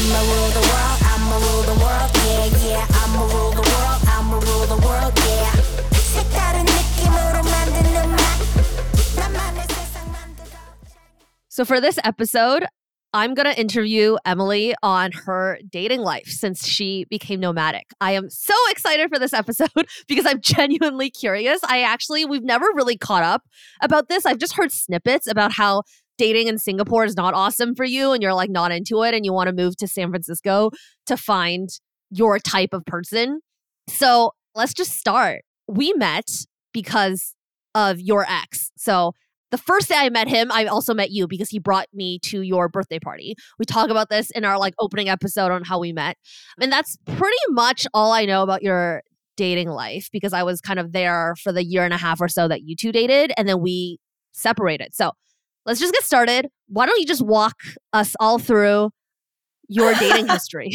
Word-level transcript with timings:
I'ma 0.00 0.20
rule 0.20 0.50
the 0.56 0.64
world, 0.70 0.98
I'ma 1.04 1.36
rule 1.36 1.62
the 1.62 1.76
world, 1.82 2.10
yeah, 2.24 2.46
yeah. 2.66 2.86
I'ma 3.02 3.22
rule 3.28 3.52
the 3.52 3.66
world, 3.66 4.00
I'ma 4.08 4.36
rule 4.40 4.66
the 4.66 4.80
world, 4.86 5.14
yeah. 5.28 5.52
색다른 5.92 6.64
느낌으로 6.64 7.42
만드는 7.42 8.08
맛. 8.16 8.22
나만의 9.16 9.66
세상 9.68 10.10
만들어. 10.12 10.56
So 11.48 11.64
for 11.64 11.80
this 11.80 11.98
episode, 12.04 12.66
I'm 13.12 13.34
going 13.34 13.46
to 13.46 13.58
interview 13.58 14.16
Emily 14.26 14.74
on 14.82 15.12
her 15.12 15.58
dating 15.70 16.00
life 16.00 16.26
since 16.26 16.66
she 16.66 17.06
became 17.08 17.40
nomadic. 17.40 17.86
I 18.00 18.12
am 18.12 18.28
so 18.28 18.54
excited 18.70 19.08
for 19.08 19.18
this 19.18 19.32
episode 19.32 19.70
because 20.06 20.26
I'm 20.26 20.40
genuinely 20.42 21.08
curious. 21.10 21.60
I 21.64 21.82
actually, 21.82 22.26
we've 22.26 22.44
never 22.44 22.66
really 22.74 22.98
caught 22.98 23.22
up 23.22 23.42
about 23.80 24.08
this. 24.08 24.26
I've 24.26 24.38
just 24.38 24.54
heard 24.54 24.70
snippets 24.70 25.26
about 25.26 25.52
how 25.52 25.84
dating 26.21 26.45
in 26.45 26.59
Singapore 26.59 27.03
is 27.03 27.15
not 27.15 27.33
awesome 27.33 27.73
for 27.73 27.83
you 27.83 28.11
and 28.11 28.21
you're 28.21 28.35
like 28.35 28.51
not 28.51 28.71
into 28.71 29.01
it 29.01 29.15
and 29.15 29.25
you 29.25 29.33
want 29.33 29.47
to 29.47 29.55
move 29.55 29.75
to 29.75 29.87
San 29.87 30.11
Francisco 30.11 30.69
to 31.07 31.17
find 31.17 31.67
your 32.11 32.37
type 32.37 32.73
of 32.73 32.85
person. 32.85 33.39
So 33.89 34.33
let's 34.53 34.75
just 34.75 34.91
start. 34.91 35.41
We 35.67 35.93
met 35.93 36.45
because 36.73 37.33
of 37.73 37.99
your 37.99 38.27
ex. 38.29 38.69
So 38.77 39.13
the 39.49 39.57
first 39.57 39.89
day 39.89 39.95
I 39.97 40.11
met 40.11 40.27
him, 40.27 40.51
I 40.51 40.65
also 40.65 40.93
met 40.93 41.09
you 41.09 41.27
because 41.27 41.49
he 41.49 41.57
brought 41.57 41.87
me 41.91 42.19
to 42.25 42.41
your 42.41 42.69
birthday 42.69 42.99
party. 42.99 43.33
We 43.57 43.65
talk 43.65 43.89
about 43.89 44.09
this 44.09 44.29
in 44.29 44.45
our 44.45 44.59
like 44.59 44.75
opening 44.77 45.09
episode 45.09 45.51
on 45.51 45.63
how 45.63 45.79
we 45.79 45.91
met. 45.91 46.17
And 46.61 46.71
that's 46.71 46.97
pretty 47.07 47.35
much 47.49 47.87
all 47.95 48.11
I 48.11 48.25
know 48.25 48.43
about 48.43 48.61
your 48.61 49.01
dating 49.37 49.69
life 49.69 50.07
because 50.11 50.33
I 50.33 50.43
was 50.43 50.61
kind 50.61 50.77
of 50.77 50.91
there 50.91 51.33
for 51.41 51.51
the 51.51 51.65
year 51.65 51.83
and 51.83 51.95
a 51.95 51.97
half 51.97 52.21
or 52.21 52.27
so 52.27 52.47
that 52.47 52.61
you 52.61 52.75
two 52.75 52.91
dated 52.91 53.33
and 53.39 53.49
then 53.49 53.59
we 53.59 53.97
separated. 54.33 54.93
So 54.93 55.13
let's 55.65 55.79
just 55.79 55.93
get 55.93 56.03
started. 56.03 56.47
Why 56.67 56.85
don't 56.85 56.99
you 56.99 57.05
just 57.05 57.21
walk 57.21 57.55
us 57.93 58.15
all 58.19 58.39
through 58.39 58.89
your 59.67 59.93
dating 59.95 60.27
history? 60.29 60.69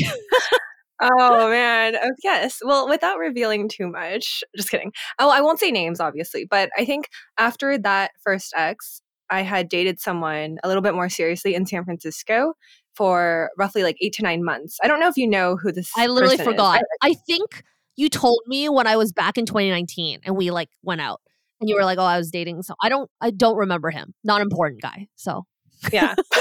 Oh 1.00 1.50
man. 1.50 1.94
Oh, 2.02 2.10
yes. 2.24 2.60
Well, 2.64 2.88
without 2.88 3.18
revealing 3.18 3.68
too 3.68 3.86
much, 3.88 4.42
just 4.56 4.70
kidding. 4.70 4.92
Oh, 5.18 5.30
I 5.30 5.42
won't 5.42 5.60
say 5.60 5.70
names, 5.70 6.00
obviously, 6.00 6.46
but 6.48 6.70
I 6.78 6.84
think 6.86 7.08
after 7.36 7.76
that 7.78 8.12
first 8.24 8.54
ex, 8.56 9.02
I 9.28 9.42
had 9.42 9.68
dated 9.68 10.00
someone 10.00 10.56
a 10.64 10.68
little 10.68 10.82
bit 10.82 10.94
more 10.94 11.10
seriously 11.10 11.54
in 11.54 11.66
San 11.66 11.84
Francisco 11.84 12.54
for 12.94 13.50
roughly 13.58 13.82
like 13.82 13.96
eight 14.00 14.14
to 14.14 14.22
nine 14.22 14.42
months. 14.42 14.78
I 14.82 14.88
don't 14.88 14.98
know 15.00 15.08
if 15.08 15.18
you 15.18 15.28
know 15.28 15.56
who 15.56 15.70
this. 15.70 15.90
I 15.96 16.06
literally 16.06 16.38
forgot. 16.38 16.80
I- 17.02 17.10
I 17.10 17.14
think 17.26 17.62
you 17.96 18.08
told 18.08 18.40
me 18.46 18.68
when 18.70 18.86
I 18.86 18.96
was 18.96 19.12
back 19.12 19.36
in 19.36 19.44
2019 19.44 20.20
and 20.24 20.34
we 20.36 20.50
like 20.50 20.70
went 20.82 21.02
out 21.02 21.20
and 21.60 21.68
you 21.68 21.76
were 21.76 21.84
like, 21.84 21.98
"Oh, 21.98 22.02
I 22.02 22.18
was 22.18 22.30
dating." 22.30 22.62
So 22.62 22.74
I 22.82 22.88
don't 22.88 23.10
I 23.20 23.30
don't 23.30 23.56
remember 23.56 23.90
him. 23.90 24.14
Not 24.24 24.40
important 24.40 24.82
guy. 24.82 25.08
So 25.16 25.44
yeah. 25.92 26.14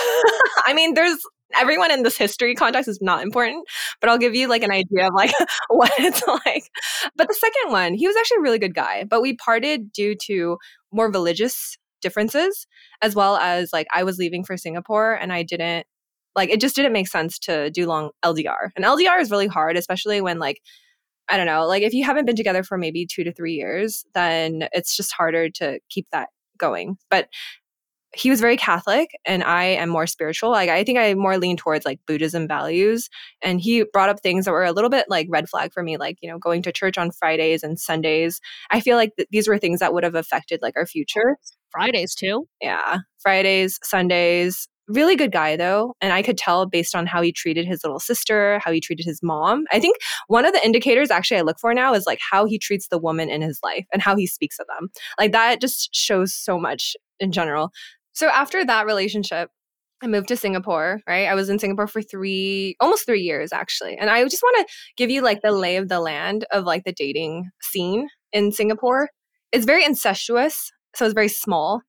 I 0.66 0.73
mean, 0.73 0.94
there's 0.94 1.19
everyone 1.58 1.91
in 1.91 2.03
this 2.03 2.17
history 2.17 2.55
context 2.55 2.88
is 2.88 2.99
not 3.02 3.23
important, 3.23 3.67
but 4.02 4.09
I'll 4.09 4.17
give 4.17 4.36
you 4.36 4.47
like 4.47 4.63
an 4.63 4.71
idea 4.71 5.08
of 5.08 5.13
like 5.13 5.31
what 5.69 5.91
it's 5.99 6.23
like. 6.27 6.69
But 7.16 7.27
the 7.27 7.33
second 7.33 7.71
one, 7.71 7.93
he 7.93 8.08
was 8.08 8.16
actually 8.16 8.38
a 8.38 8.41
really 8.41 8.59
good 8.59 8.75
guy, 8.75 9.03
but 9.03 9.21
we 9.21 9.36
parted 9.36 9.91
due 9.91 10.16
to 10.25 10.58
more 10.91 11.11
religious 11.11 11.77
differences 12.02 12.67
as 13.02 13.16
well 13.16 13.38
as 13.38 13.71
like 13.73 13.88
I 13.93 14.03
was 14.03 14.17
leaving 14.17 14.43
for 14.43 14.58
Singapore 14.58 15.13
and 15.13 15.33
I 15.33 15.43
didn't 15.43 15.88
like 16.36 16.49
it 16.49 16.59
just 16.59 16.75
didn't 16.75 16.93
make 16.93 17.08
sense 17.08 17.39
to 17.39 17.69
do 17.71 17.88
long 17.88 18.11
LDR. 18.23 18.71
And 18.75 18.83
LDR 18.83 19.21
is 19.21 19.31
really 19.31 19.47
hard, 19.47 19.77
especially 19.77 20.21
when 20.21 20.38
like 20.38 20.61
I 21.30 21.38
don't 21.38 21.45
know, 21.48 21.66
like 21.66 21.84
if 21.84 21.94
you 21.94 22.06
haven't 22.06 22.26
been 22.26 22.36
together 22.36 22.64
for 22.64 22.78
maybe 22.78 23.06
2 23.06 23.23
to 23.23 23.34
3 23.34 23.54
years, 23.54 24.06
then 24.14 24.68
it's 24.73 24.95
just 24.95 25.12
harder 25.14 25.50
to 25.52 25.80
keep 25.90 26.08
that 26.12 26.30
going. 26.58 26.98
But 27.09 27.28
he 28.16 28.30
was 28.30 28.40
very 28.40 28.56
Catholic 28.58 29.09
and 29.26 29.44
I 29.44 29.64
am 29.66 29.90
more 29.90 30.08
spiritual. 30.08 30.50
Like 30.50 30.70
I 30.70 30.84
think 30.84 30.98
I 30.98 31.14
more 31.16 31.38
lean 31.38 31.58
towards 31.58 31.86
like 31.86 32.00
Buddhism 32.08 32.48
values. 32.48 33.09
And 33.42 33.59
he 33.59 33.84
brought 33.92 34.09
up 34.09 34.22
things 34.22 34.45
that 34.45 34.52
were 34.52 34.64
a 34.64 34.72
little 34.72 34.90
bit 34.90 35.06
like 35.09 35.28
red 35.30 35.50
flag 35.50 35.73
for 35.73 35.84
me, 35.84 35.98
like, 35.98 36.17
you 36.22 36.30
know, 36.30 36.40
going 36.40 36.62
to 36.64 36.72
church 36.72 36.98
on 36.98 37.12
Fridays 37.12 37.62
and 37.62 37.80
Sundays. 37.80 38.39
I 38.72 38.80
feel 38.80 38.95
like 38.95 39.11
th- 39.17 39.28
these 39.32 39.48
were 39.48 39.58
things 39.58 39.80
that 39.82 39.94
would 39.94 40.04
have 40.04 40.16
affected 40.16 40.61
like 40.61 40.76
our 40.78 40.86
future. 40.86 41.38
Fridays 41.72 42.16
too. 42.16 42.48
Yeah. 42.61 42.99
Fridays, 43.20 43.80
Sundays. 43.83 44.70
Really 44.88 45.16
good 45.16 45.32
guy 45.32 45.56
though. 45.56 45.96
And 46.00 46.14
I 46.14 46.22
could 46.22 46.38
tell 46.38 46.68
based 46.68 46.96
on 46.96 47.08
how 47.08 47.22
he 47.22 47.32
treated 47.32 47.66
his 47.66 47.84
little 47.84 48.00
sister, 48.00 48.60
how 48.64 48.72
he 48.72 48.80
treated 48.80 49.06
his 49.06 49.20
mom. 49.23 49.66
I 49.72 49.80
think 49.80 49.98
one 50.28 50.46
of 50.46 50.54
the 50.54 50.64
indicators 50.64 51.10
actually 51.10 51.38
I 51.38 51.42
look 51.42 51.58
for 51.60 51.73
now 51.73 51.94
is 51.94 52.06
like 52.06 52.20
how 52.22 52.46
he 52.46 52.60
treats 52.60 52.88
the 52.88 53.00
woman 53.00 53.30
in 53.30 53.42
his 53.42 53.60
life 53.64 53.86
and 53.92 54.02
how 54.02 54.16
he 54.16 54.28
speaks 54.28 54.60
of 54.60 54.68
them. 54.68 54.90
Like 55.18 55.32
that 55.32 55.60
just 55.60 55.90
shows 55.94 56.36
so 56.36 56.60
much 56.60 56.96
in 57.20 57.32
general. 57.32 57.72
So 58.14 58.28
after 58.28 58.64
that 58.64 58.86
relationship, 58.86 59.50
I 60.04 60.08
moved 60.08 60.28
to 60.28 60.38
Singapore, 60.38 61.02
right? 61.08 61.28
I 61.28 61.34
was 61.34 61.50
in 61.50 61.58
Singapore 61.58 61.88
for 61.88 62.02
three, 62.02 62.76
almost 62.80 63.06
three 63.08 63.22
years 63.22 63.52
actually. 63.52 63.98
And 63.98 64.10
I 64.10 64.23
just 64.26 64.44
want 64.44 64.67
to 64.67 64.73
give 64.98 65.10
you 65.10 65.22
like 65.22 65.42
the 65.42 65.52
lay 65.52 65.78
of 65.78 65.90
the 65.90 66.00
land 66.00 66.46
of 66.52 66.66
like 66.66 66.84
the 66.84 66.94
dating 66.94 67.50
scene 67.62 68.10
in 68.32 68.52
Singapore. 68.52 69.10
It's 69.52 69.66
very 69.66 69.84
incestuous, 69.84 70.72
so 70.96 71.06
it's 71.06 71.14
very 71.14 71.30
small. 71.30 71.82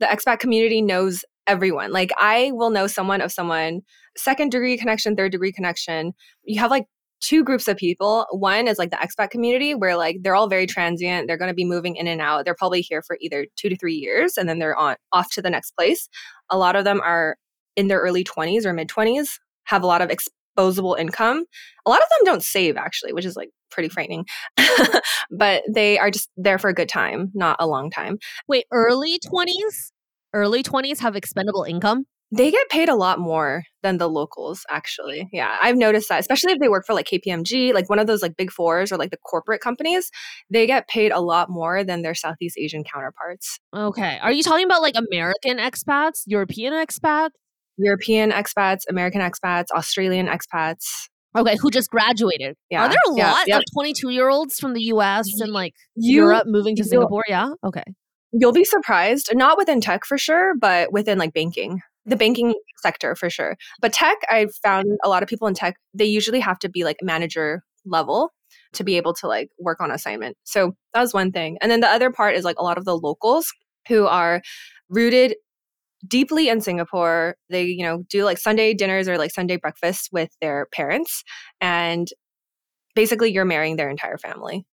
The 0.00 0.06
expat 0.06 0.38
community 0.38 0.80
knows 0.80 1.24
everyone. 1.48 1.90
Like 1.90 2.12
I 2.18 2.52
will 2.54 2.70
know 2.70 2.86
someone 2.86 3.20
of 3.20 3.32
someone, 3.32 3.80
second 4.16 4.50
degree 4.50 4.76
connection, 4.76 5.16
third 5.16 5.32
degree 5.32 5.52
connection. 5.52 6.12
You 6.44 6.60
have 6.60 6.70
like 6.70 6.84
two 7.20 7.42
groups 7.42 7.66
of 7.66 7.76
people. 7.76 8.26
One 8.30 8.68
is 8.68 8.78
like 8.78 8.90
the 8.90 8.96
expat 8.96 9.30
community 9.30 9.74
where 9.74 9.96
like 9.96 10.18
they're 10.22 10.36
all 10.36 10.48
very 10.48 10.66
transient. 10.66 11.26
They're 11.26 11.38
going 11.38 11.50
to 11.50 11.54
be 11.54 11.64
moving 11.64 11.96
in 11.96 12.06
and 12.06 12.20
out. 12.20 12.44
They're 12.44 12.54
probably 12.54 12.80
here 12.80 13.02
for 13.02 13.18
either 13.20 13.46
2 13.56 13.68
to 13.70 13.76
3 13.76 13.94
years 13.94 14.36
and 14.36 14.48
then 14.48 14.58
they're 14.58 14.76
on 14.76 14.96
off 15.12 15.30
to 15.32 15.42
the 15.42 15.50
next 15.50 15.72
place. 15.72 16.08
A 16.50 16.58
lot 16.58 16.76
of 16.76 16.84
them 16.84 17.00
are 17.00 17.36
in 17.76 17.88
their 17.88 18.00
early 18.00 18.24
20s 18.24 18.64
or 18.64 18.72
mid 18.72 18.88
20s, 18.88 19.38
have 19.64 19.82
a 19.82 19.86
lot 19.86 20.02
of 20.02 20.10
exposable 20.10 20.98
income. 20.98 21.44
A 21.86 21.90
lot 21.90 22.00
of 22.00 22.08
them 22.10 22.24
don't 22.24 22.42
save 22.42 22.76
actually, 22.76 23.12
which 23.12 23.24
is 23.24 23.36
like 23.36 23.50
pretty 23.70 23.88
frightening. 23.88 24.24
but 25.30 25.62
they 25.72 25.98
are 25.98 26.10
just 26.10 26.28
there 26.36 26.58
for 26.58 26.68
a 26.68 26.74
good 26.74 26.88
time, 26.88 27.30
not 27.34 27.56
a 27.58 27.66
long 27.66 27.90
time. 27.90 28.18
Wait, 28.48 28.64
early 28.72 29.18
20s? 29.18 29.92
Early 30.34 30.62
20s 30.62 31.00
have 31.00 31.16
expendable 31.16 31.64
income? 31.64 32.04
They 32.30 32.50
get 32.50 32.68
paid 32.68 32.90
a 32.90 32.94
lot 32.94 33.18
more 33.18 33.62
than 33.82 33.96
the 33.96 34.08
locals, 34.08 34.66
actually. 34.68 35.26
Yeah, 35.32 35.56
I've 35.62 35.76
noticed 35.78 36.10
that, 36.10 36.20
especially 36.20 36.52
if 36.52 36.58
they 36.58 36.68
work 36.68 36.84
for 36.86 36.92
like 36.92 37.06
KPMG, 37.06 37.72
like 37.72 37.88
one 37.88 37.98
of 37.98 38.06
those 38.06 38.20
like 38.20 38.36
big 38.36 38.50
fours 38.50 38.92
or 38.92 38.98
like 38.98 39.10
the 39.10 39.16
corporate 39.16 39.62
companies, 39.62 40.10
they 40.50 40.66
get 40.66 40.86
paid 40.88 41.10
a 41.10 41.20
lot 41.20 41.48
more 41.48 41.82
than 41.84 42.02
their 42.02 42.14
Southeast 42.14 42.58
Asian 42.58 42.84
counterparts. 42.84 43.58
Okay. 43.74 44.18
Are 44.20 44.30
you 44.30 44.42
talking 44.42 44.66
about 44.66 44.82
like 44.82 44.94
American 44.94 45.56
expats, 45.56 46.22
European 46.26 46.74
expats? 46.74 47.30
European 47.78 48.30
expats, 48.30 48.80
American 48.90 49.22
expats, 49.22 49.66
Australian 49.74 50.26
expats. 50.26 50.84
Okay, 51.36 51.56
who 51.56 51.70
just 51.70 51.90
graduated. 51.90 52.56
Yeah, 52.70 52.84
Are 52.84 52.88
there 52.88 52.98
a 53.08 53.16
yeah, 53.16 53.32
lot 53.32 53.46
yep. 53.46 53.58
of 53.58 53.64
22 53.72 54.10
year 54.10 54.28
olds 54.28 54.58
from 54.58 54.74
the 54.74 54.82
US 54.84 55.40
and 55.40 55.52
like 55.52 55.72
You- 55.94 56.16
Europe 56.24 56.46
moving 56.46 56.76
to 56.76 56.84
Singapore? 56.84 57.24
Yeah. 57.28 57.52
Okay. 57.64 57.84
You'll 58.32 58.52
be 58.52 58.64
surprised, 58.64 59.30
not 59.32 59.56
within 59.56 59.80
tech 59.80 60.04
for 60.04 60.18
sure, 60.18 60.54
but 60.60 60.92
within 60.92 61.18
like 61.18 61.32
banking, 61.32 61.80
the 62.04 62.10
mm-hmm. 62.10 62.18
banking 62.18 62.54
sector 62.78 63.14
for 63.14 63.30
sure. 63.30 63.56
But 63.80 63.92
tech, 63.92 64.18
I've 64.30 64.54
found 64.62 64.86
mm-hmm. 64.86 64.96
a 65.06 65.08
lot 65.08 65.22
of 65.22 65.28
people 65.28 65.48
in 65.48 65.54
tech, 65.54 65.76
they 65.94 66.04
usually 66.04 66.40
have 66.40 66.58
to 66.60 66.68
be 66.68 66.84
like 66.84 66.98
manager 67.02 67.62
level 67.84 68.32
to 68.74 68.84
be 68.84 68.96
able 68.96 69.14
to 69.14 69.26
like 69.26 69.48
work 69.58 69.80
on 69.80 69.90
assignment. 69.90 70.36
So 70.44 70.72
that 70.94 71.00
was 71.00 71.14
one 71.14 71.32
thing. 71.32 71.58
And 71.60 71.70
then 71.70 71.80
the 71.80 71.88
other 71.88 72.10
part 72.10 72.34
is 72.34 72.44
like 72.44 72.58
a 72.58 72.62
lot 72.64 72.78
of 72.78 72.84
the 72.84 72.96
locals 72.96 73.52
who 73.88 74.06
are 74.06 74.42
rooted 74.88 75.36
deeply 76.06 76.48
in 76.48 76.60
Singapore. 76.60 77.36
They, 77.50 77.64
you 77.64 77.84
know, 77.84 78.04
do 78.08 78.24
like 78.24 78.38
Sunday 78.38 78.74
dinners 78.74 79.08
or 79.08 79.18
like 79.18 79.32
Sunday 79.32 79.56
breakfasts 79.56 80.08
with 80.12 80.30
their 80.40 80.66
parents. 80.72 81.24
And 81.60 82.08
basically, 82.94 83.32
you're 83.32 83.44
marrying 83.44 83.76
their 83.76 83.90
entire 83.90 84.18
family. 84.18 84.66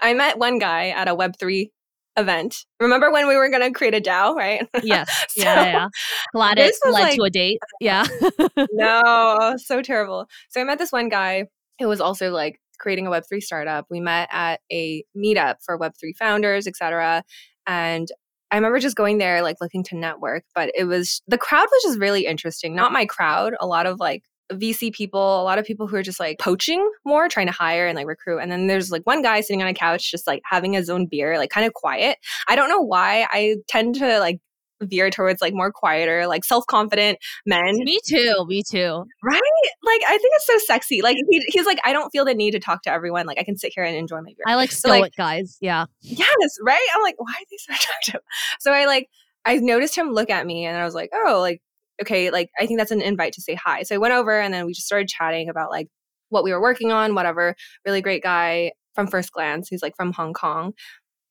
I 0.00 0.14
met 0.14 0.38
one 0.38 0.58
guy 0.58 0.90
at 0.90 1.08
a 1.08 1.16
Web3 1.16 1.70
event. 2.16 2.64
Remember 2.80 3.10
when 3.12 3.28
we 3.28 3.36
were 3.36 3.48
going 3.48 3.62
to 3.62 3.70
create 3.70 3.94
a 3.94 4.00
DAO, 4.00 4.34
right? 4.34 4.66
Yes. 4.82 5.08
So- 5.30 5.42
yeah, 5.42 5.64
yeah. 5.64 5.88
Glad 6.34 6.58
it 6.58 6.74
led 6.84 6.92
like- 6.92 7.16
to 7.16 7.22
a 7.22 7.30
date. 7.30 7.58
Yeah. 7.80 8.06
no, 8.72 9.54
so 9.58 9.82
terrible. 9.82 10.26
So 10.48 10.60
I 10.60 10.64
met 10.64 10.78
this 10.78 10.92
one 10.92 11.08
guy 11.08 11.44
who 11.78 11.88
was 11.88 12.00
also 12.00 12.30
like 12.30 12.58
creating 12.78 13.06
a 13.06 13.10
Web3 13.10 13.42
startup. 13.42 13.86
We 13.90 14.00
met 14.00 14.28
at 14.32 14.60
a 14.72 15.04
meetup 15.16 15.56
for 15.64 15.78
Web3 15.78 16.16
founders, 16.18 16.66
etc. 16.66 17.22
And 17.66 18.08
I 18.50 18.56
remember 18.56 18.78
just 18.78 18.96
going 18.96 19.18
there, 19.18 19.42
like 19.42 19.56
looking 19.60 19.82
to 19.84 19.96
network, 19.96 20.44
but 20.54 20.70
it 20.74 20.84
was 20.84 21.20
the 21.26 21.38
crowd 21.38 21.66
was 21.70 21.82
just 21.82 21.98
really 21.98 22.26
interesting. 22.26 22.74
Not 22.74 22.92
my 22.92 23.04
crowd, 23.06 23.54
a 23.60 23.66
lot 23.66 23.86
of 23.86 23.98
like 23.98 24.22
VC 24.52 24.92
people, 24.92 25.40
a 25.40 25.44
lot 25.44 25.58
of 25.58 25.64
people 25.64 25.86
who 25.86 25.96
are 25.96 26.02
just 26.02 26.20
like 26.20 26.38
poaching 26.38 26.88
more, 27.04 27.28
trying 27.28 27.46
to 27.46 27.52
hire 27.52 27.86
and 27.86 27.96
like 27.96 28.06
recruit. 28.06 28.38
And 28.38 28.50
then 28.50 28.66
there's 28.66 28.90
like 28.90 29.02
one 29.04 29.22
guy 29.22 29.40
sitting 29.40 29.62
on 29.62 29.68
a 29.68 29.74
couch, 29.74 30.10
just 30.10 30.26
like 30.26 30.42
having 30.44 30.72
his 30.72 30.88
own 30.88 31.06
beer, 31.06 31.36
like 31.38 31.50
kind 31.50 31.66
of 31.66 31.74
quiet. 31.74 32.18
I 32.48 32.56
don't 32.56 32.68
know 32.68 32.80
why 32.80 33.26
I 33.30 33.56
tend 33.68 33.96
to 33.96 34.18
like 34.20 34.38
veer 34.82 35.08
towards 35.10 35.40
like 35.40 35.54
more 35.54 35.72
quieter, 35.72 36.26
like 36.26 36.44
self 36.44 36.66
confident 36.66 37.18
men. 37.46 37.64
me 37.78 37.98
too. 38.06 38.44
Me 38.46 38.62
too. 38.62 39.04
Right? 39.24 39.40
Like 39.82 40.00
I 40.06 40.18
think 40.18 40.32
it's 40.36 40.46
so 40.46 40.58
sexy. 40.66 41.02
Like 41.02 41.16
he, 41.30 41.42
he's 41.48 41.66
like, 41.66 41.78
I 41.84 41.92
don't 41.92 42.10
feel 42.10 42.24
the 42.24 42.34
need 42.34 42.50
to 42.52 42.60
talk 42.60 42.82
to 42.82 42.90
everyone. 42.92 43.26
Like 43.26 43.38
I 43.40 43.42
can 43.44 43.56
sit 43.56 43.72
here 43.74 43.84
and 43.84 43.96
enjoy 43.96 44.18
my 44.18 44.34
beer. 44.36 44.44
I 44.46 44.54
like 44.54 44.70
So, 44.70 44.88
like- 44.88 44.98
stoic 44.98 45.16
guys. 45.16 45.56
Yeah. 45.60 45.86
yes, 46.02 46.28
right? 46.64 46.86
I'm 46.94 47.02
like, 47.02 47.14
why 47.18 47.32
are 47.32 47.44
they 47.50 47.56
so 47.56 47.72
attractive? 47.74 48.20
So 48.60 48.72
I 48.72 48.84
like 48.86 49.08
I 49.44 49.56
noticed 49.58 49.96
him 49.96 50.10
look 50.10 50.28
at 50.28 50.44
me 50.44 50.66
and 50.66 50.76
I 50.76 50.84
was 50.84 50.94
like, 50.94 51.10
oh, 51.14 51.38
like 51.40 51.62
okay, 52.02 52.30
like 52.30 52.50
I 52.58 52.66
think 52.66 52.78
that's 52.78 52.90
an 52.90 53.02
invite 53.02 53.32
to 53.34 53.40
say 53.40 53.54
hi. 53.54 53.82
So 53.82 53.94
I 53.94 53.98
went 53.98 54.14
over 54.14 54.38
and 54.38 54.52
then 54.52 54.66
we 54.66 54.72
just 54.72 54.86
started 54.86 55.08
chatting 55.08 55.48
about 55.48 55.70
like 55.70 55.88
what 56.28 56.44
we 56.44 56.52
were 56.52 56.60
working 56.60 56.92
on, 56.92 57.14
whatever. 57.14 57.54
Really 57.84 58.02
great 58.02 58.22
guy 58.22 58.72
from 58.94 59.06
first 59.06 59.32
glance. 59.32 59.68
He's 59.68 59.82
like 59.82 59.96
from 59.96 60.12
Hong 60.12 60.32
Kong. 60.32 60.72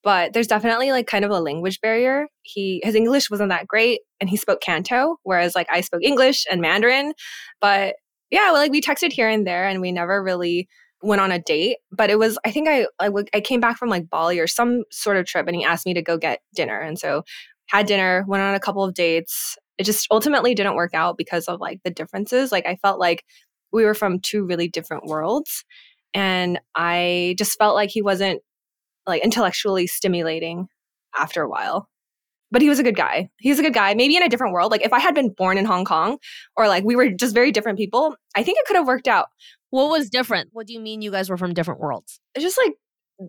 But 0.04 0.34
there's 0.34 0.48
definitely 0.48 0.92
like 0.92 1.08
kind 1.08 1.26
of 1.26 1.32
a 1.32 1.40
language 1.40 1.82
barrier. 1.82 2.28
He 2.44 2.82
his 2.84 2.96
English 2.96 3.32
wasn't 3.32 3.50
that 3.50 3.68
great 3.68 4.02
and 4.20 4.30
he 4.30 4.38
spoke 4.38 4.62
Canto, 4.62 5.18
whereas 5.24 5.56
like 5.56 5.68
I 5.72 5.82
spoke 5.82 6.04
English 6.04 6.46
and 6.52 6.62
Mandarin. 6.62 7.14
But 7.60 7.96
yeah, 8.30 8.52
well, 8.52 8.62
like 8.62 8.72
we 8.72 8.82
texted 8.82 9.12
here 9.12 9.28
and 9.28 9.46
there 9.48 9.68
and 9.68 9.82
we 9.82 9.92
never 9.92 10.24
really 10.24 10.68
went 11.02 11.22
on 11.22 11.32
a 11.32 11.40
date 11.40 11.78
but 11.92 12.10
it 12.10 12.18
was 12.18 12.38
i 12.46 12.52
think 12.52 12.68
I, 12.68 12.88
I, 13.00 13.06
w- 13.06 13.28
I 13.34 13.42
came 13.42 13.60
back 13.60 13.78
from 13.78 13.90
like 13.90 14.10
bali 14.10 14.40
or 14.40 14.48
some 14.48 14.84
sort 14.92 15.18
of 15.18 15.26
trip 15.26 15.46
and 15.46 15.56
he 15.56 15.64
asked 15.64 15.86
me 15.86 15.94
to 15.94 16.02
go 16.02 16.18
get 16.18 16.40
dinner 16.56 16.80
and 16.80 16.98
so 16.98 17.24
had 17.68 17.86
dinner 17.86 18.26
went 18.28 18.42
on 18.42 18.56
a 18.56 18.60
couple 18.60 18.84
of 18.84 18.94
dates 18.94 19.58
it 19.78 19.84
just 19.84 20.08
ultimately 20.12 20.56
didn't 20.56 20.76
work 20.76 20.94
out 20.94 21.18
because 21.18 21.46
of 21.46 21.60
like 21.60 21.80
the 21.84 21.92
differences 21.92 22.52
like 22.52 22.66
i 22.66 22.76
felt 22.78 23.00
like 23.00 23.24
we 23.72 23.84
were 23.84 23.94
from 23.94 24.20
two 24.20 24.46
really 24.46 24.68
different 24.68 25.06
worlds 25.06 25.64
and 26.14 26.60
i 26.76 27.36
just 27.38 27.58
felt 27.58 27.76
like 27.76 27.90
he 27.90 28.02
wasn't 28.02 28.42
like 29.08 29.24
intellectually 29.24 29.88
stimulating 29.88 30.68
after 31.18 31.42
a 31.42 31.50
while 31.50 31.88
but 32.52 32.62
he 32.62 32.70
was 32.70 32.80
a 32.80 32.84
good 32.84 32.96
guy. 32.96 33.30
He's 33.40 33.60
a 33.60 33.64
good 33.64 33.74
guy. 33.74 33.94
Maybe 33.96 34.16
in 34.16 34.24
a 34.24 34.30
different 34.30 34.54
world. 34.54 34.72
Like 34.72 34.86
if 34.86 34.94
I 34.94 35.00
had 35.00 35.14
been 35.16 35.30
born 35.30 35.58
in 35.58 35.66
Hong 35.66 35.84
Kong 35.84 36.18
or 36.56 36.70
like 36.70 36.86
we 36.86 36.96
were 36.96 37.10
just 37.10 37.34
very 37.34 37.52
different 37.52 37.78
people, 37.78 38.16
I 38.36 38.44
think 38.44 38.58
it 38.58 38.66
could 38.66 38.78
have 38.78 38.88
worked 38.88 39.10
out. 39.10 39.28
What 39.72 39.90
was 39.90 40.10
different? 40.10 40.52
What 40.54 40.68
do 40.68 40.74
you 40.74 40.80
mean 40.80 41.02
you 41.02 41.12
guys 41.12 41.30
were 41.30 41.38
from 41.38 41.54
different 41.54 41.82
worlds? 41.82 42.20
It's 42.34 42.44
just 42.44 42.58
like 42.58 42.74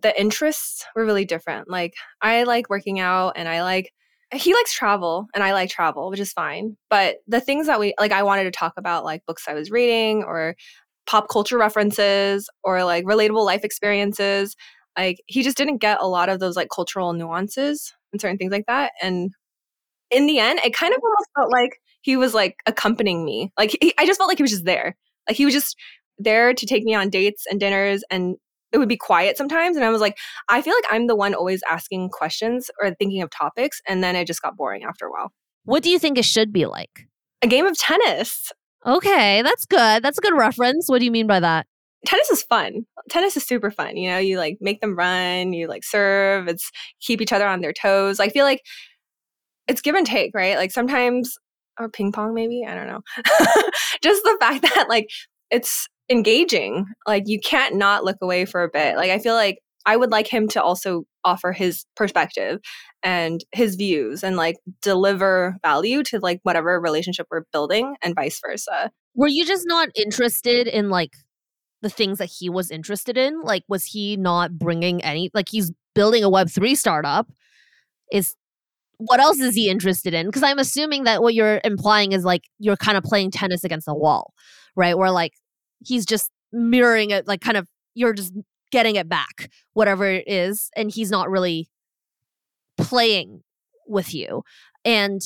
the 0.02 0.18
interests 0.20 0.84
were 0.94 1.04
really 1.04 1.24
different. 1.24 1.68
Like 1.68 1.94
I 2.22 2.44
like 2.44 2.70
working 2.70 3.00
out 3.00 3.32
and 3.34 3.48
I 3.48 3.62
like 3.62 3.90
he 4.34 4.54
likes 4.54 4.74
travel 4.74 5.26
and 5.34 5.44
I 5.44 5.52
like 5.52 5.70
travel, 5.70 6.10
which 6.10 6.20
is 6.20 6.32
fine. 6.32 6.76
But 6.90 7.16
the 7.26 7.40
things 7.40 7.66
that 7.66 7.78
we 7.78 7.94
like 7.98 8.12
I 8.12 8.22
wanted 8.22 8.44
to 8.44 8.50
talk 8.50 8.74
about 8.76 9.04
like 9.04 9.24
books 9.26 9.44
I 9.48 9.54
was 9.54 9.70
reading 9.70 10.24
or 10.24 10.56
pop 11.06 11.28
culture 11.28 11.56
references 11.58 12.48
or 12.64 12.84
like 12.84 13.04
relatable 13.04 13.44
life 13.44 13.64
experiences. 13.64 14.56
Like 14.98 15.20
he 15.26 15.42
just 15.42 15.56
didn't 15.56 15.78
get 15.78 15.98
a 16.00 16.08
lot 16.08 16.28
of 16.28 16.40
those 16.40 16.56
like 16.56 16.68
cultural 16.74 17.12
nuances 17.12 17.94
and 18.12 18.20
certain 18.20 18.38
things 18.38 18.52
like 18.52 18.66
that. 18.66 18.92
And 19.00 19.30
in 20.10 20.26
the 20.26 20.38
end, 20.38 20.60
it 20.64 20.74
kind 20.74 20.92
of 20.92 21.00
almost 21.02 21.30
felt 21.36 21.52
like 21.52 21.80
he 22.02 22.16
was 22.16 22.34
like 22.34 22.56
accompanying 22.66 23.24
me. 23.24 23.52
Like 23.58 23.76
he, 23.80 23.94
I 23.98 24.06
just 24.06 24.18
felt 24.18 24.28
like 24.28 24.38
he 24.38 24.42
was 24.42 24.52
just 24.52 24.64
there. 24.64 24.96
Like 25.28 25.36
he 25.36 25.44
was 25.44 25.54
just 25.54 25.76
there 26.18 26.54
to 26.54 26.66
take 26.66 26.84
me 26.84 26.94
on 26.94 27.10
dates 27.10 27.44
and 27.50 27.60
dinners 27.60 28.02
and 28.10 28.36
it 28.76 28.78
would 28.78 28.88
be 28.88 28.96
quiet 28.96 29.36
sometimes 29.36 29.74
and 29.76 29.84
i 29.84 29.90
was 29.90 30.00
like 30.00 30.16
i 30.48 30.60
feel 30.62 30.74
like 30.74 30.84
i'm 30.90 31.06
the 31.08 31.16
one 31.16 31.34
always 31.34 31.62
asking 31.68 32.08
questions 32.10 32.70
or 32.80 32.94
thinking 32.94 33.22
of 33.22 33.30
topics 33.30 33.80
and 33.88 34.04
then 34.04 34.14
it 34.14 34.26
just 34.26 34.42
got 34.42 34.56
boring 34.56 34.84
after 34.84 35.06
a 35.06 35.10
while 35.10 35.32
What 35.64 35.82
do 35.82 35.90
you 35.90 35.98
think 35.98 36.18
it 36.18 36.24
should 36.24 36.52
be 36.52 36.66
like? 36.66 37.08
a 37.42 37.46
game 37.48 37.66
of 37.66 37.76
tennis 37.76 38.52
Okay, 38.86 39.42
that's 39.42 39.66
good. 39.66 40.00
That's 40.04 40.18
a 40.18 40.20
good 40.20 40.36
reference. 40.36 40.88
What 40.88 41.00
do 41.00 41.04
you 41.06 41.10
mean 41.10 41.26
by 41.26 41.40
that? 41.40 41.66
tennis 42.06 42.30
is 42.30 42.42
fun 42.44 42.86
tennis 43.10 43.36
is 43.36 43.44
super 43.44 43.70
fun 43.70 43.96
you 43.96 44.08
know 44.08 44.18
you 44.18 44.38
like 44.38 44.58
make 44.60 44.80
them 44.80 44.94
run 44.94 45.52
you 45.52 45.66
like 45.66 45.82
serve 45.82 46.46
it's 46.46 46.70
keep 47.00 47.20
each 47.20 47.32
other 47.32 47.48
on 47.48 47.60
their 47.62 47.72
toes 47.72 48.20
i 48.20 48.28
feel 48.28 48.44
like 48.44 48.60
it's 49.66 49.80
give 49.80 49.96
and 49.96 50.06
take 50.06 50.30
right 50.32 50.56
like 50.56 50.70
sometimes 50.70 51.36
or 51.80 51.88
ping 51.88 52.12
pong 52.12 52.32
maybe 52.32 52.62
i 52.68 52.74
don't 52.74 52.86
know 52.86 53.00
just 54.02 54.22
the 54.22 54.36
fact 54.38 54.62
that 54.74 54.86
like 54.88 55.08
it's 55.50 55.88
engaging 56.10 56.86
like 57.06 57.24
you 57.26 57.40
can't 57.40 57.74
not 57.74 58.04
look 58.04 58.16
away 58.22 58.44
for 58.44 58.62
a 58.62 58.68
bit 58.68 58.96
like 58.96 59.10
i 59.10 59.18
feel 59.18 59.34
like 59.34 59.58
i 59.86 59.96
would 59.96 60.10
like 60.10 60.26
him 60.26 60.46
to 60.48 60.62
also 60.62 61.04
offer 61.24 61.52
his 61.52 61.84
perspective 61.96 62.60
and 63.02 63.44
his 63.52 63.74
views 63.74 64.22
and 64.22 64.36
like 64.36 64.56
deliver 64.82 65.56
value 65.62 66.02
to 66.04 66.20
like 66.20 66.38
whatever 66.44 66.80
relationship 66.80 67.26
we're 67.30 67.42
building 67.52 67.96
and 68.02 68.14
vice 68.14 68.40
versa 68.44 68.90
Were 69.14 69.28
you 69.28 69.44
just 69.44 69.64
not 69.66 69.88
interested 69.96 70.68
in 70.68 70.90
like 70.90 71.12
the 71.82 71.90
things 71.90 72.18
that 72.18 72.30
he 72.38 72.48
was 72.48 72.70
interested 72.70 73.16
in? 73.16 73.40
Like, 73.42 73.62
was 73.68 73.84
he 73.84 74.16
not 74.16 74.58
bringing 74.58 75.02
any? 75.04 75.30
Like, 75.32 75.48
he's 75.48 75.72
building 75.94 76.24
a 76.24 76.28
Web 76.28 76.50
three 76.50 76.74
startup. 76.74 77.28
Is 78.12 78.34
what 78.98 79.20
else 79.20 79.38
is 79.38 79.54
he 79.54 79.68
interested 79.68 80.14
in? 80.14 80.26
Because 80.26 80.42
I'm 80.42 80.58
assuming 80.58 81.04
that 81.04 81.22
what 81.22 81.34
you're 81.34 81.60
implying 81.64 82.12
is 82.12 82.24
like 82.24 82.42
you're 82.58 82.76
kind 82.76 82.96
of 82.96 83.04
playing 83.04 83.30
tennis 83.30 83.62
against 83.62 83.86
the 83.86 83.94
wall, 83.94 84.32
right? 84.74 84.96
Where 84.96 85.10
like 85.10 85.32
he's 85.86 86.04
just 86.04 86.30
mirroring 86.52 87.10
it, 87.10 87.26
like 87.26 87.40
kind 87.40 87.56
of 87.56 87.68
you're 87.94 88.12
just 88.12 88.32
getting 88.72 88.96
it 88.96 89.08
back, 89.08 89.50
whatever 89.74 90.06
it 90.06 90.24
is, 90.26 90.70
and 90.76 90.90
he's 90.90 91.10
not 91.10 91.30
really 91.30 91.68
playing 92.76 93.42
with 93.86 94.14
you. 94.14 94.42
And 94.84 95.20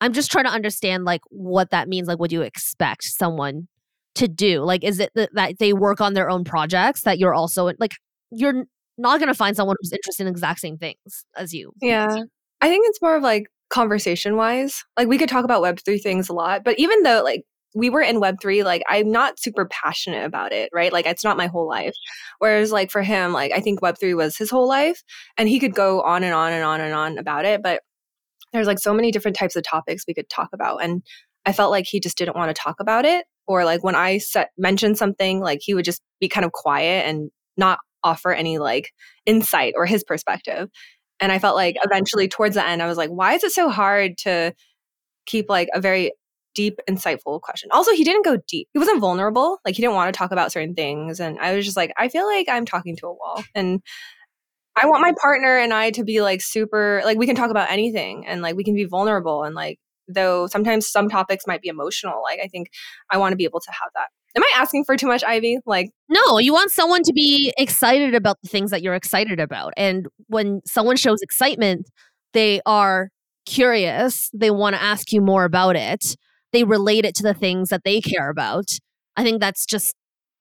I'm 0.00 0.12
just 0.12 0.32
trying 0.32 0.44
to 0.44 0.50
understand 0.50 1.04
like 1.04 1.22
what 1.30 1.70
that 1.70 1.88
means. 1.88 2.08
Like, 2.08 2.18
what 2.18 2.30
do 2.30 2.36
you 2.36 2.42
expect 2.42 3.04
someone 3.04 3.68
to 4.14 4.28
do? 4.28 4.62
Like, 4.62 4.84
is 4.84 5.00
it 5.00 5.10
that, 5.14 5.30
that 5.34 5.58
they 5.58 5.72
work 5.72 6.00
on 6.00 6.14
their 6.14 6.28
own 6.30 6.44
projects 6.44 7.02
that 7.02 7.18
you're 7.18 7.34
also 7.34 7.70
like 7.78 7.94
you're 8.30 8.64
not 8.98 9.18
going 9.18 9.28
to 9.28 9.34
find 9.34 9.56
someone 9.56 9.76
who's 9.80 9.92
interested 9.92 10.26
in 10.26 10.28
exact 10.28 10.60
same 10.60 10.78
things 10.78 11.24
as 11.36 11.52
you? 11.52 11.72
Yeah. 11.80 12.22
I 12.60 12.68
think 12.68 12.86
it's 12.88 13.02
more 13.02 13.16
of 13.16 13.22
like 13.22 13.46
conversation 13.70 14.36
wise. 14.36 14.84
Like 14.96 15.08
we 15.08 15.18
could 15.18 15.28
talk 15.28 15.44
about 15.44 15.62
Web3 15.62 16.00
things 16.00 16.28
a 16.28 16.32
lot, 16.32 16.62
but 16.64 16.78
even 16.78 17.02
though 17.02 17.22
like 17.22 17.44
we 17.74 17.90
were 17.90 18.02
in 18.02 18.20
Web3, 18.20 18.64
like 18.64 18.82
I'm 18.88 19.10
not 19.10 19.40
super 19.40 19.66
passionate 19.66 20.24
about 20.24 20.52
it, 20.52 20.70
right? 20.72 20.92
Like 20.92 21.06
it's 21.06 21.24
not 21.24 21.36
my 21.36 21.46
whole 21.46 21.68
life. 21.68 21.94
Whereas 22.38 22.72
like 22.72 22.90
for 22.90 23.02
him, 23.02 23.32
like 23.32 23.52
I 23.52 23.60
think 23.60 23.80
Web3 23.80 24.16
was 24.16 24.36
his 24.36 24.50
whole 24.50 24.68
life 24.68 25.02
and 25.38 25.48
he 25.48 25.58
could 25.58 25.74
go 25.74 26.02
on 26.02 26.22
and 26.22 26.34
on 26.34 26.52
and 26.52 26.64
on 26.64 26.80
and 26.80 26.94
on 26.94 27.18
about 27.18 27.44
it. 27.44 27.62
But 27.62 27.80
there's 28.52 28.66
like 28.66 28.78
so 28.78 28.92
many 28.92 29.10
different 29.10 29.36
types 29.36 29.56
of 29.56 29.62
topics 29.62 30.04
we 30.06 30.14
could 30.14 30.28
talk 30.28 30.50
about. 30.52 30.82
And 30.82 31.02
I 31.46 31.52
felt 31.52 31.70
like 31.70 31.86
he 31.88 32.00
just 32.00 32.18
didn't 32.18 32.36
want 32.36 32.54
to 32.54 32.60
talk 32.60 32.76
about 32.80 33.04
it. 33.04 33.24
Or 33.46 33.64
like 33.64 33.82
when 33.82 33.96
I 33.96 34.18
set, 34.18 34.50
mentioned 34.58 34.98
something, 34.98 35.40
like 35.40 35.60
he 35.62 35.74
would 35.74 35.84
just 35.84 36.02
be 36.20 36.28
kind 36.28 36.44
of 36.44 36.52
quiet 36.52 37.06
and 37.06 37.30
not 37.56 37.78
offer 38.04 38.32
any 38.32 38.58
like 38.58 38.90
insight 39.26 39.74
or 39.76 39.86
his 39.86 40.04
perspective. 40.04 40.68
And 41.20 41.32
I 41.32 41.38
felt 41.38 41.56
like 41.56 41.76
eventually 41.82 42.28
towards 42.28 42.54
the 42.54 42.66
end, 42.66 42.82
I 42.82 42.86
was 42.86 42.98
like, 42.98 43.10
why 43.10 43.34
is 43.34 43.44
it 43.44 43.52
so 43.52 43.70
hard 43.70 44.18
to 44.18 44.52
keep 45.26 45.48
like 45.48 45.68
a 45.74 45.80
very 45.80 46.12
deep, 46.54 46.78
insightful 46.88 47.40
question? 47.40 47.70
Also, 47.72 47.92
he 47.92 48.04
didn't 48.04 48.24
go 48.24 48.38
deep. 48.48 48.68
He 48.72 48.78
wasn't 48.78 49.00
vulnerable. 49.00 49.58
Like 49.64 49.74
he 49.74 49.82
didn't 49.82 49.94
want 49.94 50.12
to 50.12 50.18
talk 50.18 50.32
about 50.32 50.52
certain 50.52 50.74
things. 50.74 51.20
And 51.20 51.38
I 51.38 51.54
was 51.54 51.64
just 51.64 51.76
like, 51.76 51.92
I 51.98 52.08
feel 52.08 52.26
like 52.26 52.48
I'm 52.48 52.64
talking 52.64 52.96
to 52.96 53.06
a 53.06 53.12
wall. 53.12 53.42
And 53.54 53.80
I 54.76 54.86
want 54.86 55.02
my 55.02 55.12
partner 55.20 55.58
and 55.58 55.72
I 55.72 55.90
to 55.92 56.04
be 56.04 56.22
like 56.22 56.40
super, 56.40 57.02
like 57.04 57.18
we 57.18 57.26
can 57.26 57.36
talk 57.36 57.50
about 57.50 57.70
anything 57.70 58.26
and 58.26 58.40
like 58.40 58.56
we 58.56 58.64
can 58.64 58.74
be 58.74 58.84
vulnerable. 58.84 59.44
And 59.44 59.54
like, 59.54 59.78
though 60.08 60.46
sometimes 60.46 60.88
some 60.88 61.08
topics 61.08 61.46
might 61.46 61.62
be 61.62 61.68
emotional, 61.68 62.22
like 62.22 62.40
I 62.42 62.48
think 62.48 62.68
I 63.10 63.18
want 63.18 63.32
to 63.32 63.36
be 63.36 63.44
able 63.44 63.60
to 63.60 63.70
have 63.70 63.90
that. 63.94 64.08
Am 64.34 64.42
I 64.42 64.52
asking 64.56 64.84
for 64.84 64.96
too 64.96 65.06
much, 65.06 65.22
Ivy? 65.22 65.58
Like, 65.66 65.90
No, 66.08 66.38
you 66.38 66.54
want 66.54 66.70
someone 66.70 67.02
to 67.02 67.12
be 67.12 67.52
excited 67.58 68.14
about 68.14 68.38
the 68.42 68.48
things 68.48 68.70
that 68.70 68.82
you're 68.82 68.94
excited 68.94 69.40
about. 69.40 69.74
And 69.76 70.06
when 70.28 70.62
someone 70.64 70.96
shows 70.96 71.20
excitement, 71.20 71.90
they 72.32 72.62
are 72.64 73.10
curious. 73.44 74.30
They 74.32 74.50
want 74.50 74.74
to 74.74 74.82
ask 74.82 75.12
you 75.12 75.20
more 75.20 75.44
about 75.44 75.76
it. 75.76 76.16
They 76.52 76.64
relate 76.64 77.04
it 77.04 77.14
to 77.16 77.22
the 77.22 77.34
things 77.34 77.70
that 77.70 77.82
they 77.84 78.00
care 78.00 78.28
about. 78.28 78.70
I 79.16 79.22
think 79.22 79.40
that's 79.40 79.66
just 79.66 79.94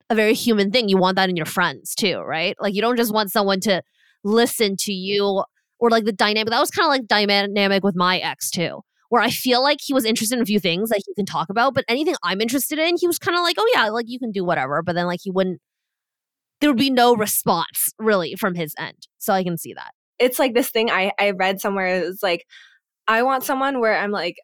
a 0.10 0.16
very 0.16 0.34
human 0.34 0.72
thing. 0.72 0.90
You 0.90 0.98
want 0.98 1.16
that 1.16 1.30
in 1.30 1.38
your 1.38 1.46
friends 1.46 1.96
too, 1.96 2.20
right? 2.20 2.56
Like 2.60 2.76
you 2.76 2.82
don't 2.82 2.98
just 2.98 3.14
want 3.14 3.32
someone 3.32 3.60
to 3.62 3.82
listen 4.24 4.76
to 4.82 4.94
you 4.94 5.44
or 5.80 5.90
like 5.90 6.06
the 6.06 6.12
dynamic. 6.12 6.52
That 6.52 6.60
was 6.60 6.70
kind 6.72 6.86
of 6.86 6.90
like 6.90 7.08
dynamic 7.08 7.84
with 7.84 7.96
my 7.96 8.18
ex 8.20 8.52
too, 8.52 8.82
where 9.10 9.22
I 9.22 9.30
feel 9.30 9.64
like 9.64 9.80
he 9.82 9.94
was 9.94 10.06
interested 10.06 10.36
in 10.36 10.42
a 10.42 10.46
few 10.46 10.60
things 10.60 10.90
that 10.90 11.02
he 11.06 11.14
can 11.16 11.26
talk 11.26 11.50
about, 11.50 11.74
but 11.74 11.86
anything 11.88 12.16
I'm 12.24 12.42
interested 12.42 12.78
in, 12.78 12.98
he 13.00 13.08
was 13.08 13.18
kind 13.18 13.38
of 13.38 13.44
like, 13.44 13.56
oh 13.58 13.72
yeah, 13.74 13.90
like 13.90 14.06
you 14.08 14.20
can 14.20 14.32
do 14.32 14.44
whatever. 14.44 14.82
But 14.84 14.96
then 14.96 15.08
like 15.08 15.22
he 15.24 15.32
wouldn't, 15.32 15.60
there 16.60 16.70
would 16.70 16.78
be 16.78 16.92
no 16.92 17.16
response 17.16 17.94
really 17.98 18.36
from 18.36 18.54
his 18.56 18.76
end. 18.78 19.08
So 19.18 19.34
I 19.34 19.44
can 19.44 19.58
see 19.58 19.74
that. 19.74 19.92
it's 20.20 20.40
like 20.40 20.54
this 20.54 20.70
thing 20.70 20.90
I, 20.90 21.12
I 21.20 21.32
read 21.32 21.60
somewhere. 21.60 22.04
It's 22.04 22.24
like, 22.24 22.46
I 23.08 23.24
want 23.24 23.44
someone 23.44 23.80
where 23.80 23.98
I'm 23.98 24.12
like, 24.12 24.36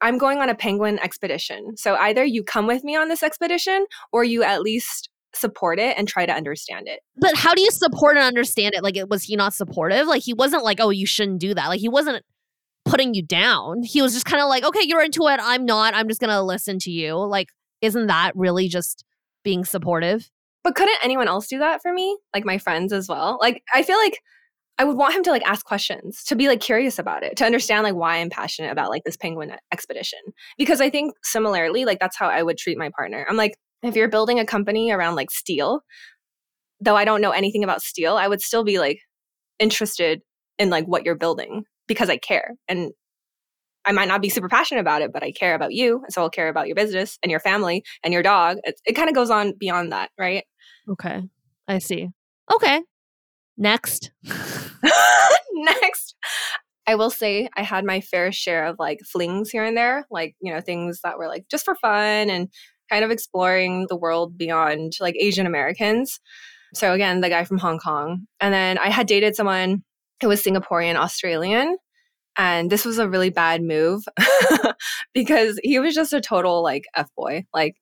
I'm 0.00 0.18
going 0.18 0.38
on 0.38 0.48
a 0.50 0.54
penguin 0.54 0.98
expedition. 0.98 1.76
So 1.76 1.96
either 1.96 2.24
you 2.24 2.44
come 2.44 2.66
with 2.66 2.84
me 2.84 2.96
on 2.96 3.08
this 3.08 3.22
expedition 3.22 3.86
or 4.12 4.24
you 4.24 4.42
at 4.42 4.62
least 4.62 5.08
support 5.34 5.78
it 5.78 5.96
and 5.98 6.08
try 6.08 6.26
to 6.26 6.32
understand 6.32 6.88
it. 6.88 7.00
But 7.16 7.36
how 7.36 7.54
do 7.54 7.62
you 7.62 7.70
support 7.70 8.16
and 8.16 8.24
understand 8.24 8.74
it? 8.74 8.82
Like, 8.82 8.96
it, 8.96 9.08
was 9.08 9.22
he 9.22 9.36
not 9.36 9.54
supportive? 9.54 10.06
Like, 10.06 10.22
he 10.22 10.34
wasn't 10.34 10.64
like, 10.64 10.80
oh, 10.80 10.90
you 10.90 11.06
shouldn't 11.06 11.40
do 11.40 11.54
that. 11.54 11.68
Like, 11.68 11.80
he 11.80 11.88
wasn't 11.88 12.24
putting 12.84 13.14
you 13.14 13.22
down. 13.22 13.82
He 13.82 14.00
was 14.00 14.14
just 14.14 14.26
kind 14.26 14.42
of 14.42 14.48
like, 14.48 14.64
okay, 14.64 14.82
you're 14.82 15.02
into 15.02 15.26
it. 15.28 15.40
I'm 15.42 15.64
not. 15.64 15.94
I'm 15.94 16.08
just 16.08 16.20
going 16.20 16.30
to 16.30 16.42
listen 16.42 16.78
to 16.80 16.90
you. 16.90 17.14
Like, 17.16 17.48
isn't 17.82 18.06
that 18.06 18.32
really 18.34 18.68
just 18.68 19.04
being 19.44 19.64
supportive? 19.64 20.30
But 20.66 20.74
couldn't 20.74 20.98
anyone 21.04 21.28
else 21.28 21.46
do 21.46 21.60
that 21.60 21.80
for 21.80 21.92
me? 21.92 22.18
Like 22.34 22.44
my 22.44 22.58
friends 22.58 22.92
as 22.92 23.08
well? 23.08 23.38
Like 23.40 23.62
I 23.72 23.84
feel 23.84 23.98
like 23.98 24.18
I 24.78 24.84
would 24.84 24.96
want 24.96 25.14
him 25.14 25.22
to 25.24 25.30
like 25.30 25.46
ask 25.46 25.64
questions, 25.64 26.22
to 26.24 26.36
be 26.36 26.48
like 26.48 26.60
curious 26.60 26.98
about 26.98 27.22
it, 27.22 27.36
to 27.38 27.44
understand 27.44 27.84
like 27.84 27.94
why 27.94 28.18
I'm 28.18 28.30
passionate 28.30 28.70
about 28.70 28.90
like 28.90 29.04
this 29.04 29.16
penguin 29.16 29.52
expedition. 29.72 30.18
Because 30.58 30.80
I 30.80 30.90
think 30.90 31.14
similarly, 31.22 31.84
like 31.84 31.98
that's 31.98 32.16
how 32.16 32.28
I 32.28 32.42
would 32.42 32.58
treat 32.58 32.76
my 32.76 32.90
partner. 32.94 33.26
I'm 33.28 33.36
like, 33.36 33.56
if 33.82 33.96
you're 33.96 34.08
building 34.08 34.38
a 34.38 34.44
company 34.44 34.90
around 34.90 35.14
like 35.14 35.30
steel, 35.30 35.80
though 36.80 36.96
I 36.96 37.04
don't 37.04 37.20
know 37.20 37.30
anything 37.30 37.64
about 37.64 37.82
steel, 37.82 38.16
I 38.16 38.28
would 38.28 38.42
still 38.42 38.64
be 38.64 38.78
like 38.78 38.98
interested 39.58 40.20
in 40.58 40.70
like 40.70 40.86
what 40.86 41.04
you're 41.04 41.16
building 41.16 41.64
because 41.86 42.10
I 42.10 42.18
care. 42.18 42.52
And 42.68 42.92
I 43.84 43.92
might 43.92 44.08
not 44.08 44.20
be 44.20 44.28
super 44.28 44.48
passionate 44.48 44.80
about 44.80 45.02
it, 45.02 45.12
but 45.12 45.22
I 45.22 45.30
care 45.30 45.54
about 45.54 45.72
you. 45.72 46.02
So 46.08 46.20
I'll 46.20 46.30
care 46.30 46.48
about 46.48 46.66
your 46.66 46.74
business 46.74 47.18
and 47.22 47.30
your 47.30 47.40
family 47.40 47.84
and 48.02 48.12
your 48.12 48.22
dog. 48.22 48.58
It, 48.64 48.80
it 48.84 48.92
kind 48.94 49.08
of 49.08 49.14
goes 49.14 49.30
on 49.30 49.54
beyond 49.58 49.92
that, 49.92 50.10
right? 50.18 50.44
Okay. 50.88 51.22
I 51.68 51.78
see. 51.78 52.08
Okay. 52.52 52.82
Next. 53.56 54.10
Next, 55.52 56.14
I 56.86 56.94
will 56.94 57.10
say 57.10 57.48
I 57.56 57.62
had 57.62 57.84
my 57.84 58.00
fair 58.00 58.30
share 58.32 58.66
of 58.66 58.76
like 58.78 59.00
flings 59.00 59.50
here 59.50 59.64
and 59.64 59.76
there, 59.76 60.06
like, 60.10 60.36
you 60.40 60.52
know, 60.52 60.60
things 60.60 61.00
that 61.02 61.18
were 61.18 61.28
like 61.28 61.46
just 61.50 61.64
for 61.64 61.74
fun 61.74 62.30
and 62.30 62.48
kind 62.90 63.04
of 63.04 63.10
exploring 63.10 63.86
the 63.88 63.96
world 63.96 64.38
beyond 64.38 64.92
like 65.00 65.16
Asian 65.18 65.46
Americans. 65.46 66.20
So 66.74 66.92
again, 66.92 67.20
the 67.20 67.28
guy 67.28 67.44
from 67.44 67.58
Hong 67.58 67.78
Kong. 67.78 68.26
And 68.40 68.52
then 68.52 68.78
I 68.78 68.90
had 68.90 69.06
dated 69.06 69.34
someone 69.34 69.82
who 70.20 70.28
was 70.28 70.42
Singaporean 70.42 70.96
Australian. 70.96 71.76
And 72.38 72.70
this 72.70 72.84
was 72.84 72.98
a 72.98 73.08
really 73.08 73.30
bad 73.30 73.62
move 73.62 74.04
because 75.14 75.58
he 75.62 75.78
was 75.78 75.94
just 75.94 76.12
a 76.12 76.20
total 76.20 76.62
like 76.62 76.84
F 76.94 77.08
boy. 77.16 77.46
Like 77.54 77.76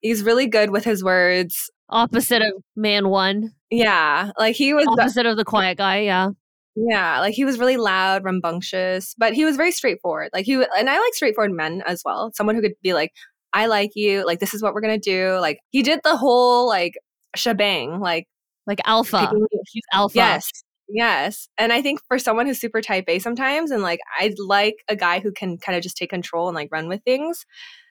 he's 0.00 0.24
really 0.24 0.46
good 0.46 0.70
with 0.70 0.84
his 0.84 1.04
words. 1.04 1.70
Opposite 1.88 2.42
of 2.42 2.52
man 2.74 3.08
one. 3.08 3.52
Yeah. 3.70 4.32
Like 4.38 4.56
he 4.56 4.74
was 4.74 4.86
Opposite 4.88 5.26
of 5.26 5.36
the 5.36 5.44
quiet 5.44 5.78
guy. 5.78 6.00
Yeah. 6.00 6.30
Yeah, 6.74 7.20
like 7.20 7.34
he 7.34 7.44
was 7.44 7.58
really 7.58 7.76
loud, 7.76 8.24
rambunctious, 8.24 9.14
but 9.18 9.34
he 9.34 9.44
was 9.44 9.56
very 9.56 9.72
straightforward. 9.72 10.30
Like 10.32 10.46
he 10.46 10.54
and 10.54 10.88
I 10.88 10.98
like 10.98 11.14
straightforward 11.14 11.52
men 11.52 11.82
as 11.86 12.00
well. 12.04 12.30
Someone 12.34 12.54
who 12.56 12.62
could 12.62 12.74
be 12.82 12.94
like, 12.94 13.12
"I 13.52 13.66
like 13.66 13.90
you. 13.94 14.24
Like 14.24 14.38
this 14.40 14.54
is 14.54 14.62
what 14.62 14.72
we're 14.74 14.80
gonna 14.80 14.98
do." 14.98 15.38
Like 15.40 15.58
he 15.70 15.82
did 15.82 16.00
the 16.02 16.16
whole 16.16 16.66
like 16.66 16.94
shebang. 17.36 18.00
Like 18.00 18.26
Like 18.66 18.80
alpha. 18.86 19.18
picking- 19.20 19.46
He's 19.72 19.82
alpha. 19.92 20.16
yes, 20.16 20.50
yes. 20.88 21.48
And 21.58 21.72
I 21.74 21.82
think 21.82 22.00
for 22.08 22.18
someone 22.18 22.46
who's 22.46 22.60
super 22.60 22.80
type 22.80 23.04
A 23.08 23.18
sometimes, 23.18 23.70
and 23.70 23.82
like 23.82 24.00
I 24.18 24.32
like 24.38 24.76
a 24.88 24.96
guy 24.96 25.20
who 25.20 25.30
can 25.32 25.58
kind 25.58 25.76
of 25.76 25.82
just 25.82 25.96
take 25.98 26.10
control 26.10 26.48
and 26.48 26.54
like 26.54 26.68
run 26.72 26.88
with 26.88 27.02
things. 27.04 27.44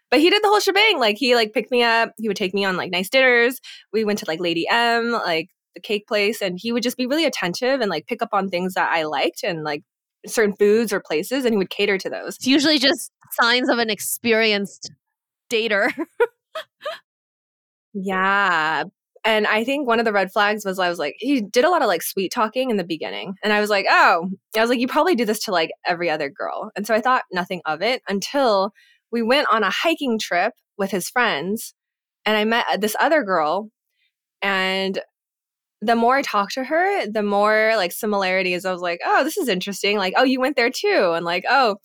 But 0.10 0.20
he 0.22 0.30
did 0.32 0.44
the 0.44 0.48
whole 0.50 0.60
shebang. 0.60 1.00
Like 1.00 1.18
he 1.18 1.36
like 1.36 1.54
picked 1.54 1.72
me 1.72 1.84
up. 1.84 2.14
He 2.18 2.28
would 2.28 2.36
take 2.38 2.54
me 2.56 2.66
on 2.66 2.78
like 2.78 2.92
nice 2.92 3.10
dinners. 3.10 3.60
We 3.94 4.04
went 4.06 4.20
to 4.20 4.26
like 4.28 4.40
Lady 4.40 4.68
M, 4.70 5.12
like 5.12 5.50
the 5.76 5.82
cake 5.82 6.08
place, 6.08 6.42
and 6.42 6.60
he 6.60 6.72
would 6.72 6.84
just 6.84 6.98
be 6.98 7.08
really 7.08 7.26
attentive 7.26 7.82
and 7.82 7.90
like 7.90 8.08
pick 8.08 8.22
up 8.22 8.30
on 8.34 8.50
things 8.50 8.74
that 8.74 8.92
I 8.92 9.04
liked 9.04 9.44
and 9.44 9.64
like 9.64 9.84
certain 10.28 10.56
foods 10.56 10.94
or 10.94 11.00
places, 11.00 11.46
and 11.46 11.54
he 11.54 11.58
would 11.58 11.70
cater 11.70 11.98
to 11.98 12.10
those. 12.10 12.36
It's 12.36 12.48
usually 12.48 12.80
just 12.80 13.12
signs 13.32 13.70
of 13.70 13.80
an 13.80 13.90
experienced 13.90 14.92
dater. 15.52 15.92
Yeah. 17.94 18.84
And 19.24 19.46
I 19.46 19.64
think 19.64 19.88
one 19.88 20.00
of 20.00 20.06
the 20.06 20.14
red 20.14 20.32
flags 20.32 20.66
was 20.66 20.80
I 20.80 20.90
was 20.90 20.98
like, 20.98 21.16
he 21.20 21.42
did 21.42 21.64
a 21.64 21.70
lot 21.70 21.84
of 21.84 21.88
like 21.88 22.02
sweet 22.02 22.32
talking 22.32 22.72
in 22.72 22.78
the 22.78 22.84
beginning. 22.84 23.36
And 23.44 23.54
I 23.54 23.62
was 23.62 23.70
like, 23.70 23.86
oh, 23.88 24.30
I 24.58 24.62
was 24.62 24.70
like, 24.70 24.80
you 24.80 24.88
probably 24.88 25.16
do 25.16 25.26
this 25.26 25.44
to 25.44 25.52
like 25.52 25.70
every 25.86 26.10
other 26.10 26.30
girl. 26.30 26.72
And 26.76 26.88
so 26.88 26.96
I 26.96 27.02
thought 27.02 27.24
nothing 27.32 27.62
of 27.66 27.82
it 27.82 28.02
until 28.10 28.72
we 29.12 29.22
went 29.22 29.48
on 29.52 29.64
a 29.64 29.70
hiking 29.70 30.18
trip 30.18 30.54
with 30.78 30.90
his 30.90 31.10
friends. 31.10 31.76
And 32.26 32.36
I 32.36 32.46
met 32.46 32.66
this 32.80 32.96
other 33.00 33.24
girl. 33.24 33.70
And 34.42 35.00
the 35.82 35.96
more 35.96 36.18
I 36.18 36.22
talked 36.22 36.54
to 36.54 36.64
her, 36.64 37.08
the 37.08 37.24
more 37.24 37.74
like 37.76 37.92
similarities. 37.92 38.66
I 38.66 38.72
was 38.72 38.82
like, 38.82 39.00
oh, 39.04 39.24
this 39.24 39.38
is 39.38 39.48
interesting. 39.48 39.98
Like, 39.98 40.14
oh, 40.16 40.24
you 40.24 40.40
went 40.40 40.56
there 40.56 40.70
too. 40.70 41.14
And 41.16 41.26
like, 41.26 41.44
oh, 41.50 41.78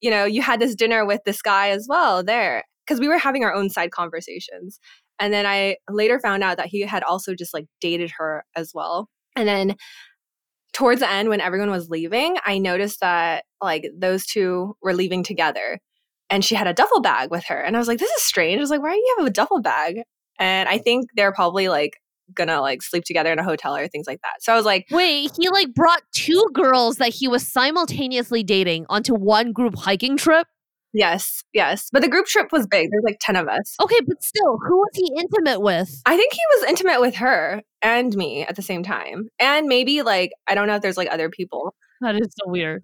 you 0.00 0.10
know, 0.10 0.24
you 0.24 0.42
had 0.42 0.60
this 0.60 0.74
dinner 0.74 1.04
with 1.04 1.20
this 1.24 1.42
guy 1.42 1.68
as 1.68 1.86
well 1.88 2.24
there. 2.24 2.64
Cause 2.88 2.98
we 2.98 3.08
were 3.08 3.18
having 3.18 3.44
our 3.44 3.54
own 3.54 3.70
side 3.70 3.90
conversations. 3.90 4.80
And 5.20 5.32
then 5.32 5.46
I 5.46 5.76
later 5.88 6.18
found 6.18 6.42
out 6.42 6.56
that 6.56 6.66
he 6.66 6.80
had 6.80 7.04
also 7.04 7.34
just 7.34 7.54
like 7.54 7.66
dated 7.80 8.10
her 8.18 8.44
as 8.56 8.72
well. 8.74 9.08
And 9.36 9.46
then 9.46 9.76
towards 10.72 11.00
the 11.00 11.10
end, 11.10 11.28
when 11.28 11.40
everyone 11.40 11.70
was 11.70 11.90
leaving, 11.90 12.38
I 12.44 12.58
noticed 12.58 13.00
that 13.00 13.44
like 13.62 13.86
those 13.96 14.26
two 14.26 14.76
were 14.82 14.94
leaving 14.94 15.22
together 15.22 15.78
and 16.30 16.44
she 16.44 16.54
had 16.54 16.66
a 16.66 16.74
duffel 16.74 17.00
bag 17.00 17.30
with 17.30 17.44
her. 17.44 17.60
And 17.60 17.76
I 17.76 17.78
was 17.78 17.88
like, 17.88 17.98
this 17.98 18.10
is 18.10 18.22
strange. 18.22 18.56
I 18.58 18.60
was 18.60 18.70
like, 18.70 18.82
why 18.82 18.92
do 18.92 18.96
you 18.96 19.14
have 19.18 19.26
a 19.26 19.30
duffel 19.30 19.60
bag? 19.60 20.02
And 20.38 20.68
I 20.68 20.78
think 20.78 21.06
they're 21.14 21.32
probably 21.32 21.68
like 21.68 21.98
gonna 22.34 22.60
like 22.60 22.82
sleep 22.82 23.04
together 23.04 23.32
in 23.32 23.38
a 23.38 23.44
hotel 23.44 23.76
or 23.76 23.86
things 23.88 24.06
like 24.06 24.20
that. 24.22 24.42
So 24.42 24.52
I 24.52 24.56
was 24.56 24.64
like, 24.64 24.86
Wait, 24.90 25.30
he 25.38 25.48
like 25.48 25.74
brought 25.74 26.02
two 26.12 26.44
girls 26.52 26.96
that 26.96 27.10
he 27.10 27.28
was 27.28 27.46
simultaneously 27.46 28.42
dating 28.42 28.86
onto 28.88 29.14
one 29.14 29.52
group 29.52 29.76
hiking 29.76 30.16
trip. 30.16 30.46
yes, 30.92 31.42
yes. 31.54 31.88
But 31.92 32.02
the 32.02 32.08
group 32.08 32.26
trip 32.26 32.52
was 32.52 32.66
big. 32.66 32.88
There's 32.90 33.04
like 33.04 33.18
10 33.20 33.36
of 33.36 33.48
us. 33.48 33.74
Okay, 33.80 33.98
but 34.06 34.22
still, 34.22 34.58
who 34.66 34.76
was 34.78 34.90
he 34.94 35.10
intimate 35.18 35.60
with? 35.60 36.02
I 36.06 36.16
think 36.16 36.32
he 36.32 36.40
was 36.54 36.68
intimate 36.68 37.00
with 37.00 37.14
her 37.16 37.62
and 37.80 38.14
me 38.14 38.42
at 38.42 38.56
the 38.56 38.62
same 38.62 38.82
time. 38.82 39.28
And 39.38 39.66
maybe 39.66 40.02
like, 40.02 40.32
I 40.46 40.54
don't 40.54 40.66
know 40.66 40.74
if 40.76 40.82
there's 40.82 40.96
like 40.98 41.08
other 41.10 41.30
people. 41.30 41.74
That 42.02 42.16
is 42.16 42.28
so 42.38 42.50
weird. 42.50 42.82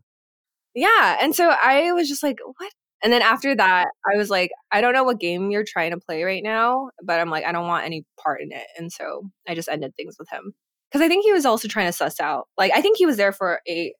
Yeah. 0.74 1.18
And 1.20 1.34
so 1.34 1.50
I 1.50 1.92
was 1.92 2.08
just 2.08 2.22
like, 2.22 2.38
what? 2.44 2.72
And 3.02 3.12
then 3.12 3.22
after 3.22 3.54
that, 3.54 3.88
I 4.12 4.16
was 4.16 4.30
like, 4.30 4.50
I 4.72 4.80
don't 4.80 4.92
know 4.92 5.04
what 5.04 5.20
game 5.20 5.50
you're 5.50 5.64
trying 5.66 5.92
to 5.92 5.98
play 5.98 6.24
right 6.24 6.42
now, 6.42 6.90
but 7.02 7.20
I'm 7.20 7.30
like, 7.30 7.44
I 7.44 7.52
don't 7.52 7.68
want 7.68 7.86
any 7.86 8.04
part 8.22 8.40
in 8.40 8.50
it. 8.52 8.66
And 8.76 8.92
so 8.92 9.30
I 9.46 9.54
just 9.54 9.68
ended 9.68 9.94
things 9.96 10.16
with 10.18 10.28
him. 10.30 10.52
Because 10.90 11.04
I 11.04 11.08
think 11.08 11.24
he 11.24 11.32
was 11.32 11.44
also 11.44 11.68
trying 11.68 11.86
to 11.86 11.92
suss 11.92 12.18
out. 12.18 12.48
Like, 12.56 12.72
I 12.74 12.80
think 12.80 12.96
he 12.96 13.06
was 13.06 13.18
there 13.18 13.32
for 13.32 13.60
a 13.68 13.92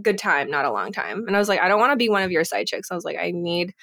good 0.00 0.16
time, 0.16 0.50
not 0.50 0.64
a 0.64 0.72
long 0.72 0.92
time. 0.92 1.26
And 1.26 1.34
I 1.34 1.38
was 1.38 1.48
like, 1.48 1.60
I 1.60 1.68
don't 1.68 1.80
want 1.80 1.92
to 1.92 1.96
be 1.96 2.08
one 2.08 2.22
of 2.22 2.30
your 2.30 2.44
side 2.44 2.66
chicks. 2.66 2.90
I 2.90 2.94
was 2.94 3.04
like, 3.04 3.16
I 3.20 3.32
need 3.32 3.74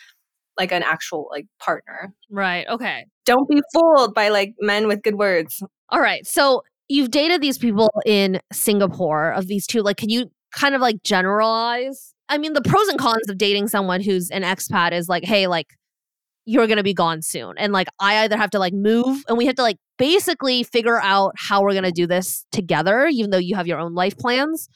like 0.58 0.72
an 0.72 0.84
actual 0.84 1.28
like 1.32 1.46
partner. 1.60 2.14
Right. 2.30 2.66
Okay. 2.68 3.06
Don't 3.26 3.50
be 3.50 3.62
fooled 3.74 4.14
by 4.14 4.30
like 4.30 4.54
men 4.60 4.88
with 4.88 5.02
good 5.04 5.16
words. 5.16 5.62
All 5.90 6.00
right. 6.00 6.26
So 6.26 6.64
you've 6.88 7.12
dated 7.12 7.42
these 7.42 7.58
people 7.58 7.90
in 8.06 8.40
Singapore 8.52 9.32
of 9.32 9.48
these 9.48 9.68
two. 9.68 9.82
Like, 9.82 9.98
can 9.98 10.10
you 10.10 10.32
kind 10.56 10.76
of 10.76 10.82
like 10.82 11.04
generalize? 11.04 12.14
I 12.34 12.40
mean, 12.40 12.54
the 12.54 12.64
pros 12.64 12.88
and 12.88 12.98
cons 12.98 13.30
of 13.30 13.38
dating 13.38 13.68
someone 13.68 14.02
who's 14.02 14.32
an 14.32 14.42
expat 14.42 14.92
is 14.92 15.08
like, 15.08 15.24
hey, 15.24 15.46
like, 15.46 15.68
you're 16.46 16.66
going 16.66 16.78
to 16.78 16.84
be 16.84 16.96
gone 16.96 17.22
soon. 17.22 17.54
And 17.58 17.72
like, 17.72 17.88
I 18.00 18.24
either 18.24 18.38
have 18.38 18.50
to 18.50 18.60
like 18.60 18.74
move 18.74 19.24
and 19.28 19.38
we 19.38 19.46
have 19.46 19.56
to 19.56 19.62
like 19.62 19.78
basically 20.00 20.64
figure 20.64 21.00
out 21.00 21.36
how 21.38 21.62
we're 21.62 21.74
going 21.74 21.84
to 21.84 21.92
do 21.92 22.08
this 22.08 22.46
together, 22.52 23.06
even 23.06 23.30
though 23.30 23.38
you 23.38 23.56
have 23.56 23.68
your 23.68 23.78
own 23.78 23.94
life 23.94 24.18
plans. 24.18 24.68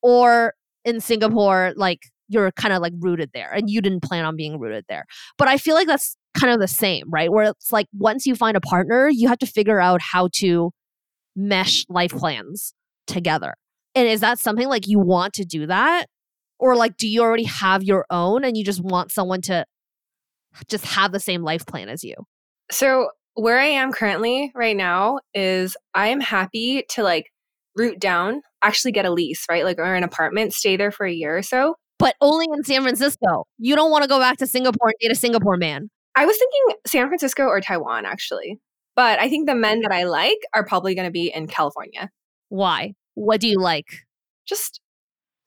Or 0.00 0.54
in 0.84 1.00
Singapore, 1.00 1.72
like, 1.74 1.98
you're 2.28 2.52
kind 2.52 2.72
of 2.72 2.80
like 2.80 2.92
rooted 3.00 3.30
there 3.34 3.50
and 3.52 3.68
you 3.68 3.82
didn't 3.82 4.04
plan 4.04 4.24
on 4.24 4.36
being 4.36 4.60
rooted 4.60 4.84
there. 4.88 5.04
But 5.38 5.48
I 5.48 5.58
feel 5.58 5.74
like 5.74 5.88
that's 5.88 6.16
kind 6.38 6.54
of 6.54 6.60
the 6.60 6.68
same, 6.68 7.10
right? 7.10 7.32
Where 7.32 7.46
it's 7.46 7.72
like 7.72 7.88
once 7.92 8.26
you 8.26 8.36
find 8.36 8.56
a 8.56 8.60
partner, 8.60 9.08
you 9.08 9.26
have 9.26 9.38
to 9.38 9.46
figure 9.46 9.80
out 9.80 10.00
how 10.00 10.28
to 10.36 10.70
mesh 11.34 11.84
life 11.88 12.12
plans 12.12 12.74
together. 13.08 13.54
And 13.96 14.06
is 14.06 14.20
that 14.20 14.38
something 14.38 14.68
like 14.68 14.86
you 14.86 15.00
want 15.00 15.34
to 15.34 15.44
do 15.44 15.66
that? 15.66 16.06
Or 16.62 16.76
like 16.76 16.96
do 16.96 17.08
you 17.08 17.22
already 17.22 17.42
have 17.42 17.82
your 17.82 18.06
own 18.08 18.44
and 18.44 18.56
you 18.56 18.64
just 18.64 18.80
want 18.80 19.10
someone 19.10 19.40
to 19.42 19.66
just 20.68 20.84
have 20.84 21.10
the 21.10 21.18
same 21.18 21.42
life 21.42 21.66
plan 21.66 21.88
as 21.88 22.04
you? 22.04 22.14
So 22.70 23.08
where 23.34 23.58
I 23.58 23.66
am 23.66 23.90
currently 23.90 24.52
right 24.54 24.76
now 24.76 25.18
is 25.34 25.76
I 25.92 26.08
am 26.08 26.20
happy 26.20 26.84
to 26.90 27.02
like 27.02 27.26
root 27.76 27.98
down, 27.98 28.42
actually 28.62 28.92
get 28.92 29.04
a 29.04 29.10
lease, 29.10 29.44
right? 29.50 29.64
Like 29.64 29.78
or 29.78 29.92
an 29.92 30.04
apartment, 30.04 30.54
stay 30.54 30.76
there 30.76 30.92
for 30.92 31.04
a 31.04 31.12
year 31.12 31.36
or 31.36 31.42
so. 31.42 31.74
But 31.98 32.14
only 32.20 32.46
in 32.52 32.62
San 32.62 32.82
Francisco. 32.82 33.44
You 33.58 33.74
don't 33.74 33.90
want 33.90 34.04
to 34.04 34.08
go 34.08 34.20
back 34.20 34.36
to 34.36 34.46
Singapore 34.46 34.90
and 34.90 34.94
date 35.00 35.10
a 35.10 35.16
Singapore 35.16 35.56
man. 35.56 35.90
I 36.14 36.26
was 36.26 36.36
thinking 36.36 36.78
San 36.86 37.08
Francisco 37.08 37.42
or 37.42 37.60
Taiwan 37.60 38.06
actually. 38.06 38.60
But 38.94 39.18
I 39.18 39.28
think 39.28 39.48
the 39.48 39.56
men 39.56 39.80
that 39.80 39.90
I 39.90 40.04
like 40.04 40.38
are 40.54 40.64
probably 40.64 40.94
going 40.94 41.08
to 41.08 41.12
be 41.12 41.32
in 41.34 41.48
California. 41.48 42.08
Why? 42.50 42.92
What 43.14 43.40
do 43.40 43.48
you 43.48 43.58
like? 43.58 43.86
Just 44.46 44.80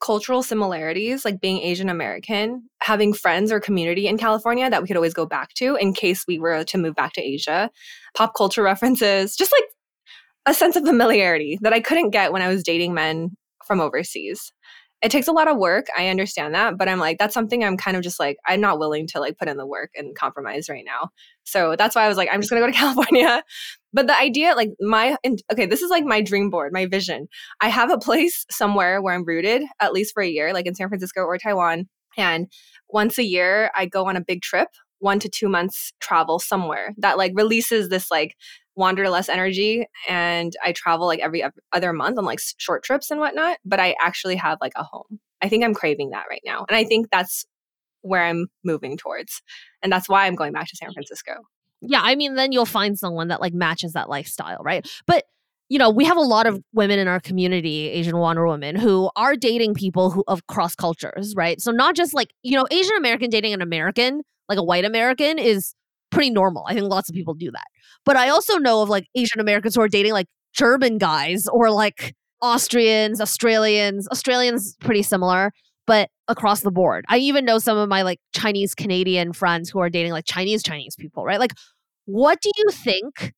cultural 0.00 0.42
similarities, 0.42 1.24
like 1.24 1.40
being 1.40 1.58
Asian 1.58 1.88
American, 1.88 2.68
having 2.82 3.12
friends 3.12 3.50
or 3.50 3.60
community 3.60 4.06
in 4.06 4.18
California 4.18 4.68
that 4.68 4.82
we 4.82 4.88
could 4.88 4.96
always 4.96 5.14
go 5.14 5.26
back 5.26 5.54
to 5.54 5.76
in 5.76 5.92
case 5.92 6.24
we 6.28 6.38
were 6.38 6.64
to 6.64 6.78
move 6.78 6.94
back 6.94 7.12
to 7.14 7.22
Asia, 7.22 7.70
pop 8.14 8.32
culture 8.36 8.62
references, 8.62 9.36
just 9.36 9.52
like 9.52 9.64
a 10.46 10.54
sense 10.54 10.76
of 10.76 10.84
familiarity 10.84 11.58
that 11.62 11.72
I 11.72 11.80
couldn't 11.80 12.10
get 12.10 12.32
when 12.32 12.42
I 12.42 12.48
was 12.48 12.62
dating 12.62 12.94
men 12.94 13.36
from 13.66 13.80
overseas. 13.80 14.52
It 15.06 15.12
takes 15.12 15.28
a 15.28 15.32
lot 15.32 15.46
of 15.46 15.56
work. 15.56 15.86
I 15.96 16.08
understand 16.08 16.52
that, 16.56 16.76
but 16.76 16.88
I'm 16.88 16.98
like, 16.98 17.18
that's 17.18 17.32
something 17.32 17.62
I'm 17.62 17.76
kind 17.76 17.96
of 17.96 18.02
just 18.02 18.18
like, 18.18 18.38
I'm 18.44 18.60
not 18.60 18.80
willing 18.80 19.06
to 19.06 19.20
like 19.20 19.38
put 19.38 19.46
in 19.46 19.56
the 19.56 19.64
work 19.64 19.92
and 19.94 20.16
compromise 20.16 20.68
right 20.68 20.82
now. 20.84 21.10
So 21.44 21.76
that's 21.78 21.94
why 21.94 22.02
I 22.02 22.08
was 22.08 22.16
like, 22.16 22.28
I'm 22.32 22.40
just 22.40 22.50
gonna 22.50 22.60
go 22.60 22.66
to 22.66 22.72
California. 22.76 23.44
But 23.92 24.08
the 24.08 24.18
idea, 24.18 24.56
like 24.56 24.70
my, 24.80 25.16
okay, 25.52 25.64
this 25.64 25.80
is 25.80 25.90
like 25.90 26.02
my 26.02 26.22
dream 26.22 26.50
board, 26.50 26.72
my 26.72 26.86
vision. 26.86 27.28
I 27.60 27.68
have 27.68 27.92
a 27.92 27.98
place 27.98 28.44
somewhere 28.50 29.00
where 29.00 29.14
I'm 29.14 29.24
rooted, 29.24 29.62
at 29.78 29.92
least 29.92 30.12
for 30.12 30.24
a 30.24 30.28
year, 30.28 30.52
like 30.52 30.66
in 30.66 30.74
San 30.74 30.88
Francisco 30.88 31.20
or 31.20 31.38
Taiwan. 31.38 31.88
And 32.18 32.48
once 32.88 33.16
a 33.16 33.24
year, 33.24 33.70
I 33.76 33.86
go 33.86 34.06
on 34.06 34.16
a 34.16 34.20
big 34.20 34.42
trip, 34.42 34.70
one 34.98 35.20
to 35.20 35.28
two 35.28 35.48
months 35.48 35.92
travel 36.00 36.40
somewhere 36.40 36.94
that 36.96 37.16
like 37.16 37.30
releases 37.36 37.90
this 37.90 38.10
like 38.10 38.34
wanderlust 38.76 39.28
energy. 39.28 39.86
And 40.08 40.54
I 40.64 40.72
travel 40.72 41.06
like 41.06 41.20
every 41.20 41.44
other 41.72 41.92
month 41.92 42.18
on 42.18 42.24
like 42.24 42.40
short 42.58 42.84
trips 42.84 43.10
and 43.10 43.18
whatnot. 43.18 43.58
But 43.64 43.80
I 43.80 43.96
actually 44.00 44.36
have 44.36 44.58
like 44.60 44.72
a 44.76 44.84
home. 44.84 45.18
I 45.42 45.48
think 45.48 45.64
I'm 45.64 45.74
craving 45.74 46.10
that 46.10 46.26
right 46.30 46.42
now. 46.44 46.64
And 46.68 46.76
I 46.76 46.84
think 46.84 47.08
that's 47.10 47.44
where 48.02 48.22
I'm 48.22 48.46
moving 48.64 48.96
towards. 48.96 49.42
And 49.82 49.92
that's 49.92 50.08
why 50.08 50.26
I'm 50.26 50.34
going 50.34 50.52
back 50.52 50.68
to 50.68 50.76
San 50.76 50.92
Francisco. 50.92 51.32
Yeah, 51.80 52.00
I 52.02 52.14
mean, 52.14 52.36
then 52.36 52.52
you'll 52.52 52.64
find 52.64 52.98
someone 52.98 53.28
that 53.28 53.40
like 53.40 53.52
matches 53.52 53.92
that 53.92 54.08
lifestyle, 54.08 54.62
right? 54.62 54.88
But 55.06 55.24
you 55.68 55.78
know, 55.78 55.90
we 55.90 56.04
have 56.04 56.16
a 56.16 56.22
lot 56.22 56.46
of 56.46 56.54
mm. 56.56 56.62
women 56.72 56.98
in 56.98 57.08
our 57.08 57.20
community, 57.20 57.88
Asian 57.88 58.16
Wonder 58.16 58.46
women, 58.46 58.76
who 58.76 59.10
are 59.16 59.34
dating 59.36 59.74
people 59.74 60.10
who 60.10 60.22
of 60.28 60.46
cross 60.46 60.74
cultures, 60.74 61.34
right? 61.36 61.60
So 61.60 61.72
not 61.72 61.96
just 61.96 62.14
like, 62.14 62.32
you 62.42 62.56
know, 62.56 62.66
Asian 62.70 62.96
American 62.96 63.30
dating 63.30 63.52
an 63.52 63.62
American, 63.62 64.22
like 64.48 64.58
a 64.58 64.62
white 64.62 64.84
American, 64.84 65.38
is 65.38 65.74
pretty 66.10 66.30
normal. 66.30 66.64
I 66.68 66.74
think 66.74 66.88
lots 66.88 67.08
of 67.08 67.14
people 67.14 67.34
do 67.34 67.50
that. 67.50 67.66
But 68.04 68.16
I 68.16 68.28
also 68.28 68.58
know 68.58 68.82
of 68.82 68.88
like 68.88 69.06
Asian 69.14 69.40
Americans 69.40 69.74
who 69.74 69.80
are 69.80 69.88
dating 69.88 70.12
like 70.12 70.26
German 70.54 70.98
guys 70.98 71.46
or 71.48 71.70
like 71.70 72.14
Austrians, 72.42 73.20
Australians. 73.20 74.08
Australians 74.08 74.76
pretty 74.80 75.02
similar, 75.02 75.52
but 75.86 76.08
across 76.28 76.60
the 76.60 76.70
board. 76.70 77.04
I 77.08 77.18
even 77.18 77.44
know 77.44 77.58
some 77.58 77.78
of 77.78 77.88
my 77.88 78.02
like 78.02 78.18
Chinese 78.34 78.74
Canadian 78.74 79.32
friends 79.32 79.70
who 79.70 79.80
are 79.80 79.90
dating 79.90 80.12
like 80.12 80.24
Chinese 80.26 80.62
Chinese 80.62 80.96
people, 80.96 81.24
right? 81.24 81.40
Like 81.40 81.52
what 82.06 82.40
do 82.40 82.50
you 82.56 82.70
think 82.70 83.32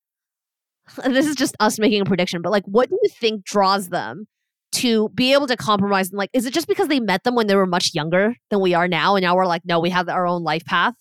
this 1.05 1.27
is 1.27 1.37
just 1.37 1.55
us 1.61 1.79
making 1.79 2.03
a 2.03 2.05
prediction, 2.05 2.43
but 2.43 2.53
like 2.53 2.65
what 2.65 2.89
do 2.89 2.99
you 3.03 3.11
think 3.21 3.45
draws 3.45 3.89
them 3.89 4.27
to 4.71 5.09
be 5.11 5.33
able 5.33 5.47
to 5.47 5.57
compromise 5.57 6.11
and 6.11 6.19
like 6.19 6.29
is 6.35 6.45
it 6.45 6.53
just 6.53 6.69
because 6.69 6.89
they 6.89 7.01
met 7.01 7.25
them 7.25 7.35
when 7.35 7.47
they 7.47 7.57
were 7.57 7.67
much 7.67 7.95
younger 7.95 8.35
than 8.51 8.61
we 8.61 8.75
are 8.75 8.87
now 8.87 9.17
and 9.17 9.23
now 9.23 9.35
we're 9.35 9.47
like 9.47 9.63
no, 9.65 9.81
we 9.81 9.91
have 9.91 10.09
our 10.09 10.27
own 10.27 10.43
life 10.43 10.65
path? 10.65 10.95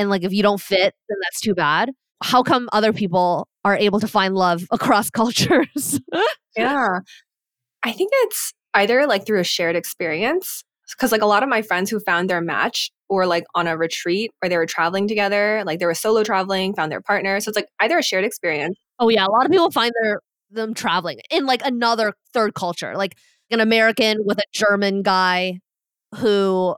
And 0.00 0.08
like 0.08 0.24
if 0.24 0.32
you 0.32 0.42
don't 0.42 0.60
fit, 0.60 0.94
then 1.08 1.18
that's 1.22 1.40
too 1.40 1.54
bad. 1.54 1.90
How 2.22 2.42
come 2.42 2.70
other 2.72 2.92
people 2.94 3.46
are 3.66 3.76
able 3.76 4.00
to 4.00 4.08
find 4.08 4.34
love 4.34 4.66
across 4.70 5.10
cultures? 5.10 6.00
yeah. 6.56 7.00
I 7.82 7.92
think 7.92 8.10
it's 8.14 8.54
either 8.72 9.06
like 9.06 9.26
through 9.26 9.40
a 9.40 9.44
shared 9.44 9.76
experience 9.76 10.64
because 10.90 11.12
like 11.12 11.20
a 11.20 11.26
lot 11.26 11.42
of 11.42 11.48
my 11.50 11.60
friends 11.60 11.90
who 11.90 12.00
found 12.00 12.30
their 12.30 12.40
match 12.40 12.90
or 13.10 13.26
like 13.26 13.44
on 13.54 13.66
a 13.66 13.76
retreat 13.76 14.30
or 14.42 14.48
they 14.48 14.56
were 14.56 14.66
traveling 14.66 15.06
together 15.06 15.62
like 15.64 15.78
they 15.78 15.86
were 15.86 15.94
solo 15.94 16.24
traveling 16.24 16.74
found 16.74 16.90
their 16.90 17.00
partner 17.00 17.38
so 17.38 17.48
it's 17.48 17.56
like 17.56 17.68
either 17.80 17.98
a 17.98 18.02
shared 18.02 18.24
experience 18.24 18.76
oh 18.98 19.08
yeah 19.08 19.24
a 19.24 19.30
lot 19.30 19.44
of 19.44 19.52
people 19.52 19.70
find 19.70 19.92
their 20.02 20.20
them 20.50 20.74
traveling 20.74 21.20
in 21.30 21.46
like 21.46 21.64
another 21.64 22.12
third 22.32 22.54
culture 22.54 22.96
like 22.96 23.16
an 23.52 23.60
american 23.60 24.18
with 24.24 24.38
a 24.38 24.44
german 24.52 25.02
guy 25.02 25.60
who 26.16 26.74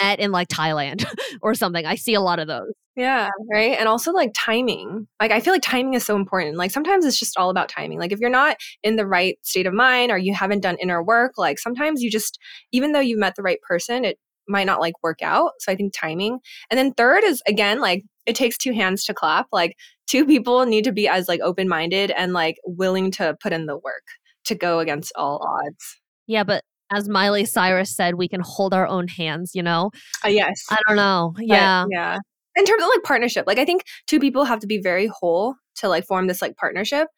met 0.00 0.20
in 0.20 0.30
like 0.30 0.48
thailand 0.48 1.04
or 1.42 1.54
something 1.54 1.86
i 1.86 1.94
see 1.94 2.14
a 2.14 2.20
lot 2.20 2.38
of 2.38 2.46
those 2.46 2.72
yeah, 2.94 3.30
right. 3.50 3.78
And 3.78 3.88
also 3.88 4.12
like 4.12 4.32
timing. 4.34 5.06
Like 5.18 5.30
I 5.30 5.40
feel 5.40 5.54
like 5.54 5.62
timing 5.62 5.94
is 5.94 6.04
so 6.04 6.14
important. 6.14 6.58
Like 6.58 6.70
sometimes 6.70 7.06
it's 7.06 7.18
just 7.18 7.38
all 7.38 7.48
about 7.48 7.70
timing. 7.70 7.98
Like 7.98 8.12
if 8.12 8.18
you're 8.18 8.28
not 8.28 8.58
in 8.82 8.96
the 8.96 9.06
right 9.06 9.38
state 9.42 9.66
of 9.66 9.72
mind 9.72 10.12
or 10.12 10.18
you 10.18 10.34
haven't 10.34 10.60
done 10.60 10.76
inner 10.80 11.02
work, 11.02 11.32
like 11.38 11.58
sometimes 11.58 12.02
you 12.02 12.10
just 12.10 12.38
even 12.70 12.92
though 12.92 13.00
you've 13.00 13.18
met 13.18 13.34
the 13.34 13.42
right 13.42 13.60
person, 13.62 14.04
it 14.04 14.18
might 14.46 14.66
not 14.66 14.80
like 14.80 14.94
work 15.02 15.22
out. 15.22 15.52
So 15.60 15.72
I 15.72 15.76
think 15.76 15.94
timing. 15.94 16.40
And 16.70 16.76
then 16.76 16.92
third 16.92 17.24
is 17.24 17.42
again 17.46 17.80
like 17.80 18.04
it 18.26 18.36
takes 18.36 18.58
two 18.58 18.72
hands 18.72 19.04
to 19.06 19.14
clap. 19.14 19.46
Like 19.52 19.76
two 20.06 20.26
people 20.26 20.66
need 20.66 20.84
to 20.84 20.92
be 20.92 21.08
as 21.08 21.28
like 21.28 21.40
open-minded 21.40 22.10
and 22.10 22.34
like 22.34 22.56
willing 22.64 23.10
to 23.12 23.36
put 23.42 23.54
in 23.54 23.64
the 23.64 23.78
work 23.78 24.04
to 24.44 24.54
go 24.54 24.80
against 24.80 25.12
all 25.16 25.42
odds. 25.42 25.98
Yeah, 26.26 26.44
but 26.44 26.62
as 26.92 27.08
Miley 27.08 27.44
Cyrus 27.44 27.94
said, 27.94 28.14
we 28.16 28.28
can 28.28 28.40
hold 28.40 28.74
our 28.74 28.86
own 28.86 29.08
hands, 29.08 29.52
you 29.54 29.62
know? 29.62 29.90
Uh, 30.24 30.28
yes. 30.28 30.64
I 30.70 30.78
don't 30.86 30.96
know. 30.96 31.34
Yeah. 31.38 31.86
Yeah 31.90 32.18
in 32.56 32.64
terms 32.64 32.82
of 32.82 32.88
like 32.88 33.02
partnership 33.02 33.44
like 33.46 33.58
i 33.58 33.64
think 33.64 33.84
two 34.06 34.20
people 34.20 34.44
have 34.44 34.60
to 34.60 34.66
be 34.66 34.80
very 34.80 35.06
whole 35.06 35.54
to 35.74 35.88
like 35.88 36.04
form 36.06 36.26
this 36.26 36.42
like 36.42 36.56
partnership 36.56 37.08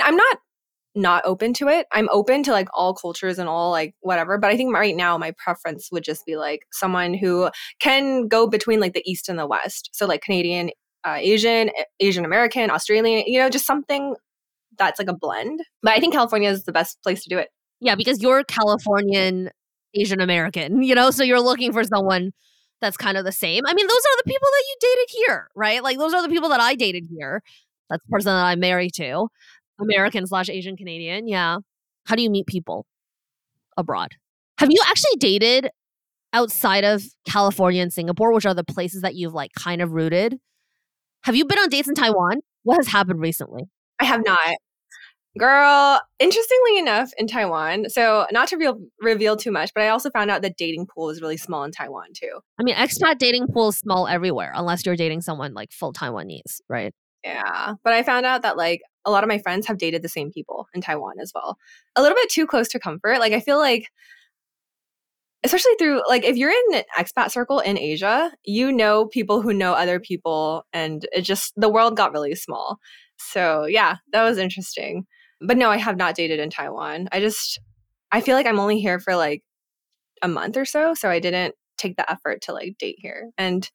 i'm 0.00 0.16
not 0.16 0.38
not 0.94 1.22
open 1.26 1.52
to 1.52 1.68
it 1.68 1.86
i'm 1.92 2.08
open 2.10 2.42
to 2.42 2.52
like 2.52 2.68
all 2.72 2.94
cultures 2.94 3.38
and 3.38 3.48
all 3.48 3.70
like 3.70 3.94
whatever 4.00 4.38
but 4.38 4.50
i 4.50 4.56
think 4.56 4.72
right 4.72 4.96
now 4.96 5.18
my 5.18 5.32
preference 5.36 5.90
would 5.92 6.02
just 6.02 6.24
be 6.24 6.36
like 6.36 6.60
someone 6.72 7.12
who 7.12 7.50
can 7.80 8.28
go 8.28 8.46
between 8.46 8.80
like 8.80 8.94
the 8.94 9.02
east 9.10 9.28
and 9.28 9.38
the 9.38 9.46
west 9.46 9.90
so 9.92 10.06
like 10.06 10.22
canadian 10.22 10.70
uh, 11.04 11.18
asian 11.18 11.70
asian 12.00 12.24
american 12.24 12.70
australian 12.70 13.24
you 13.26 13.38
know 13.38 13.50
just 13.50 13.66
something 13.66 14.14
that's 14.78 14.98
like 14.98 15.08
a 15.08 15.14
blend 15.14 15.60
but 15.82 15.92
i 15.92 16.00
think 16.00 16.14
california 16.14 16.48
is 16.48 16.64
the 16.64 16.72
best 16.72 16.98
place 17.02 17.22
to 17.22 17.28
do 17.28 17.36
it 17.38 17.48
yeah 17.80 17.94
because 17.94 18.22
you're 18.22 18.44
californian 18.44 19.50
asian 19.94 20.20
american 20.20 20.82
you 20.82 20.94
know 20.94 21.10
so 21.10 21.22
you're 21.22 21.40
looking 21.40 21.72
for 21.72 21.84
someone 21.84 22.32
that's 22.80 22.96
kind 22.96 23.16
of 23.16 23.24
the 23.24 23.32
same. 23.32 23.64
I 23.66 23.74
mean, 23.74 23.86
those 23.86 23.96
are 23.96 24.16
the 24.18 24.24
people 24.26 24.48
that 24.50 24.64
you 24.68 24.76
dated 24.80 25.08
here, 25.10 25.48
right? 25.54 25.82
Like 25.82 25.98
those 25.98 26.14
are 26.14 26.22
the 26.22 26.28
people 26.28 26.48
that 26.50 26.60
I 26.60 26.74
dated 26.74 27.06
here. 27.10 27.42
That's 27.88 28.02
the 28.04 28.10
person 28.10 28.30
that 28.30 28.44
I'm 28.44 28.60
married 28.60 28.92
to. 28.94 29.28
American 29.80 30.26
slash 30.26 30.48
Asian 30.48 30.76
Canadian. 30.76 31.28
Yeah. 31.28 31.58
How 32.06 32.16
do 32.16 32.22
you 32.22 32.30
meet 32.30 32.46
people 32.46 32.86
abroad? 33.76 34.12
Have 34.58 34.70
you 34.70 34.80
actually 34.86 35.16
dated 35.18 35.70
outside 36.32 36.84
of 36.84 37.04
California 37.28 37.82
and 37.82 37.92
Singapore, 37.92 38.32
which 38.32 38.46
are 38.46 38.54
the 38.54 38.64
places 38.64 39.02
that 39.02 39.14
you've 39.14 39.34
like 39.34 39.52
kind 39.52 39.82
of 39.82 39.92
rooted? 39.92 40.38
Have 41.24 41.36
you 41.36 41.44
been 41.44 41.58
on 41.58 41.68
dates 41.68 41.88
in 41.88 41.94
Taiwan? 41.94 42.40
What 42.62 42.76
has 42.76 42.88
happened 42.88 43.20
recently? 43.20 43.64
I 44.00 44.04
have 44.04 44.24
not. 44.24 44.38
Girl, 45.38 46.00
interestingly 46.18 46.78
enough, 46.78 47.10
in 47.18 47.26
Taiwan, 47.26 47.90
so 47.90 48.26
not 48.30 48.48
to 48.48 48.56
reveal, 48.56 48.78
reveal 49.00 49.36
too 49.36 49.50
much, 49.50 49.70
but 49.74 49.82
I 49.82 49.88
also 49.88 50.10
found 50.10 50.30
out 50.30 50.42
that 50.42 50.56
dating 50.56 50.86
pool 50.86 51.10
is 51.10 51.20
really 51.20 51.36
small 51.36 51.64
in 51.64 51.72
Taiwan 51.72 52.08
too. 52.14 52.40
I 52.58 52.62
mean, 52.62 52.74
expat 52.74 53.18
dating 53.18 53.48
pool 53.52 53.68
is 53.68 53.78
small 53.78 54.08
everywhere, 54.08 54.52
unless 54.54 54.86
you're 54.86 54.96
dating 54.96 55.20
someone 55.20 55.52
like 55.52 55.72
full 55.72 55.92
Taiwanese, 55.92 56.60
right? 56.68 56.94
Yeah. 57.24 57.74
But 57.82 57.92
I 57.92 58.02
found 58.02 58.24
out 58.24 58.42
that 58.42 58.56
like 58.56 58.80
a 59.04 59.10
lot 59.10 59.24
of 59.24 59.28
my 59.28 59.38
friends 59.38 59.66
have 59.66 59.78
dated 59.78 60.02
the 60.02 60.08
same 60.08 60.30
people 60.30 60.68
in 60.74 60.80
Taiwan 60.80 61.14
as 61.20 61.32
well. 61.34 61.58
A 61.96 62.02
little 62.02 62.16
bit 62.16 62.30
too 62.30 62.46
close 62.46 62.68
to 62.68 62.78
comfort. 62.78 63.18
Like, 63.18 63.32
I 63.32 63.40
feel 63.40 63.58
like 63.58 63.88
especially 65.44 65.74
through 65.78 66.02
like 66.08 66.24
if 66.24 66.36
you're 66.36 66.50
in 66.50 66.74
an 66.74 66.82
expat 66.98 67.30
circle 67.30 67.60
in 67.60 67.78
Asia, 67.78 68.32
you 68.44 68.72
know 68.72 69.06
people 69.06 69.42
who 69.42 69.52
know 69.52 69.74
other 69.74 70.00
people 70.00 70.64
and 70.72 71.06
it 71.12 71.22
just 71.22 71.52
the 71.56 71.68
world 71.68 71.96
got 71.96 72.12
really 72.12 72.34
small. 72.34 72.78
So, 73.18 73.64
yeah, 73.64 73.96
that 74.12 74.24
was 74.24 74.38
interesting. 74.38 75.06
But 75.40 75.56
no, 75.56 75.70
I 75.70 75.76
have 75.76 75.96
not 75.96 76.14
dated 76.14 76.40
in 76.40 76.50
Taiwan. 76.50 77.08
I 77.12 77.20
just 77.20 77.58
I 78.12 78.20
feel 78.20 78.36
like 78.36 78.46
I'm 78.46 78.58
only 78.58 78.80
here 78.80 78.98
for 78.98 79.16
like 79.16 79.42
a 80.22 80.28
month 80.28 80.56
or 80.56 80.64
so, 80.64 80.94
so 80.94 81.10
I 81.10 81.20
didn't 81.20 81.54
take 81.76 81.96
the 81.96 82.10
effort 82.10 82.42
to 82.42 82.52
like 82.52 82.78
date 82.78 82.96
here. 82.98 83.30
And 83.36 83.68